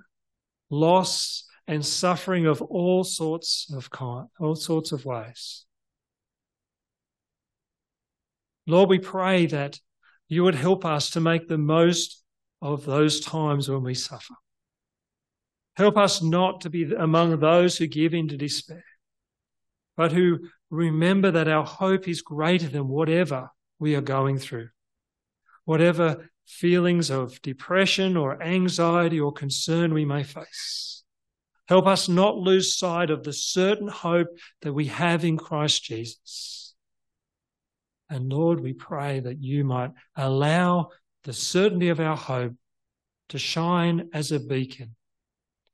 loss, 0.71 1.45
and 1.67 1.85
suffering 1.85 2.47
of 2.47 2.63
all 2.63 3.05
sorts 3.05 3.73
of 3.75 3.91
kind, 3.91 4.29
all 4.41 4.55
sorts 4.55 4.93
of 4.93 5.05
ways. 5.05 5.65
Lord, 8.67 8.89
we 8.89 8.99
pray 8.99 9.47
that 9.47 9.81
you 10.29 10.45
would 10.45 10.55
help 10.55 10.85
us 10.85 11.11
to 11.11 11.21
make 11.21 11.49
the 11.49 11.59
most 11.59 12.23
of 12.61 12.85
those 12.85 13.21
times 13.21 13.69
when 13.69 13.83
we 13.83 13.95
suffer. 13.95 14.35
Help 15.77 15.97
us 15.97 16.23
not 16.23 16.61
to 16.63 16.71
be 16.71 16.93
among 16.95 17.39
those 17.39 17.77
who 17.77 17.87
give 17.87 18.15
in 18.15 18.29
to 18.29 18.37
despair, 18.37 18.85
but 19.97 20.13
who 20.13 20.39
remember 20.71 21.31
that 21.31 21.49
our 21.49 21.65
hope 21.65 22.07
is 22.09 22.23
greater 22.23 22.69
than 22.69 22.89
whatever 22.89 23.51
we 23.79 23.95
are 23.95 24.03
going 24.03 24.39
through. 24.39 24.69
Whatever 25.65 26.31
feelings 26.47 27.11
of 27.11 27.41
depression 27.43 28.17
or 28.17 28.43
anxiety 28.43 29.21
or 29.21 29.33
concern 29.33 29.95
we 29.95 30.05
may 30.05 30.23
face. 30.23 31.05
Help 31.69 31.87
us 31.87 32.09
not 32.09 32.37
lose 32.37 32.77
sight 32.77 33.11
of 33.11 33.23
the 33.23 33.33
certain 33.33 33.89
hope 33.89 34.29
that 34.63 34.73
we 34.73 34.87
have 34.87 35.25
in 35.25 35.37
Christ 35.37 35.85
Jesus. 35.85 36.75
And 38.11 38.31
Lord, 38.31 38.61
we 38.61 38.75
pray 38.75 39.21
that 39.21 39.43
you 39.43 39.65
might 39.65 39.93
allow 40.17 40.91
the 41.25 41.33
certainty 41.33 41.89
of 41.89 42.01
our 42.01 42.17
hope 42.17 42.55
to 43.31 43.39
shine 43.39 44.11
as 44.13 44.33
a 44.33 44.41
beacon 44.41 44.97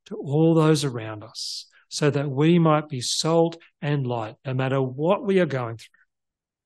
to 0.06 0.14
all 0.14 0.54
those 0.54 0.84
around 0.84 1.24
us 1.24 1.66
so 1.88 2.10
that 2.10 2.30
we 2.30 2.58
might 2.58 2.88
be 2.88 3.00
salt 3.00 3.56
and 3.82 4.06
light 4.06 4.36
no 4.44 4.54
matter 4.54 4.80
what 4.80 5.24
we 5.24 5.40
are 5.40 5.46
going 5.46 5.76
through, 5.76 5.88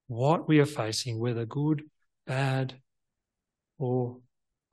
what 0.08 0.48
we 0.48 0.58
are 0.58 0.66
facing, 0.66 1.18
whether 1.18 1.46
good, 1.46 1.84
bad, 2.26 2.74
or 3.82 4.18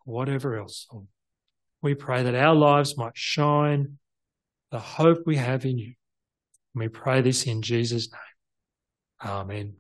whatever 0.05 0.55
else. 0.55 0.87
We 1.81 1.95
pray 1.95 2.23
that 2.23 2.35
our 2.35 2.53
lives 2.53 2.95
might 2.95 3.17
shine 3.17 3.97
the 4.71 4.79
hope 4.79 5.23
we 5.25 5.37
have 5.37 5.65
in 5.65 5.79
you. 5.79 5.93
And 6.75 6.81
we 6.81 6.87
pray 6.89 7.21
this 7.21 7.47
in 7.47 7.63
Jesus' 7.63 8.11
name. 8.11 9.31
Amen. 9.31 9.78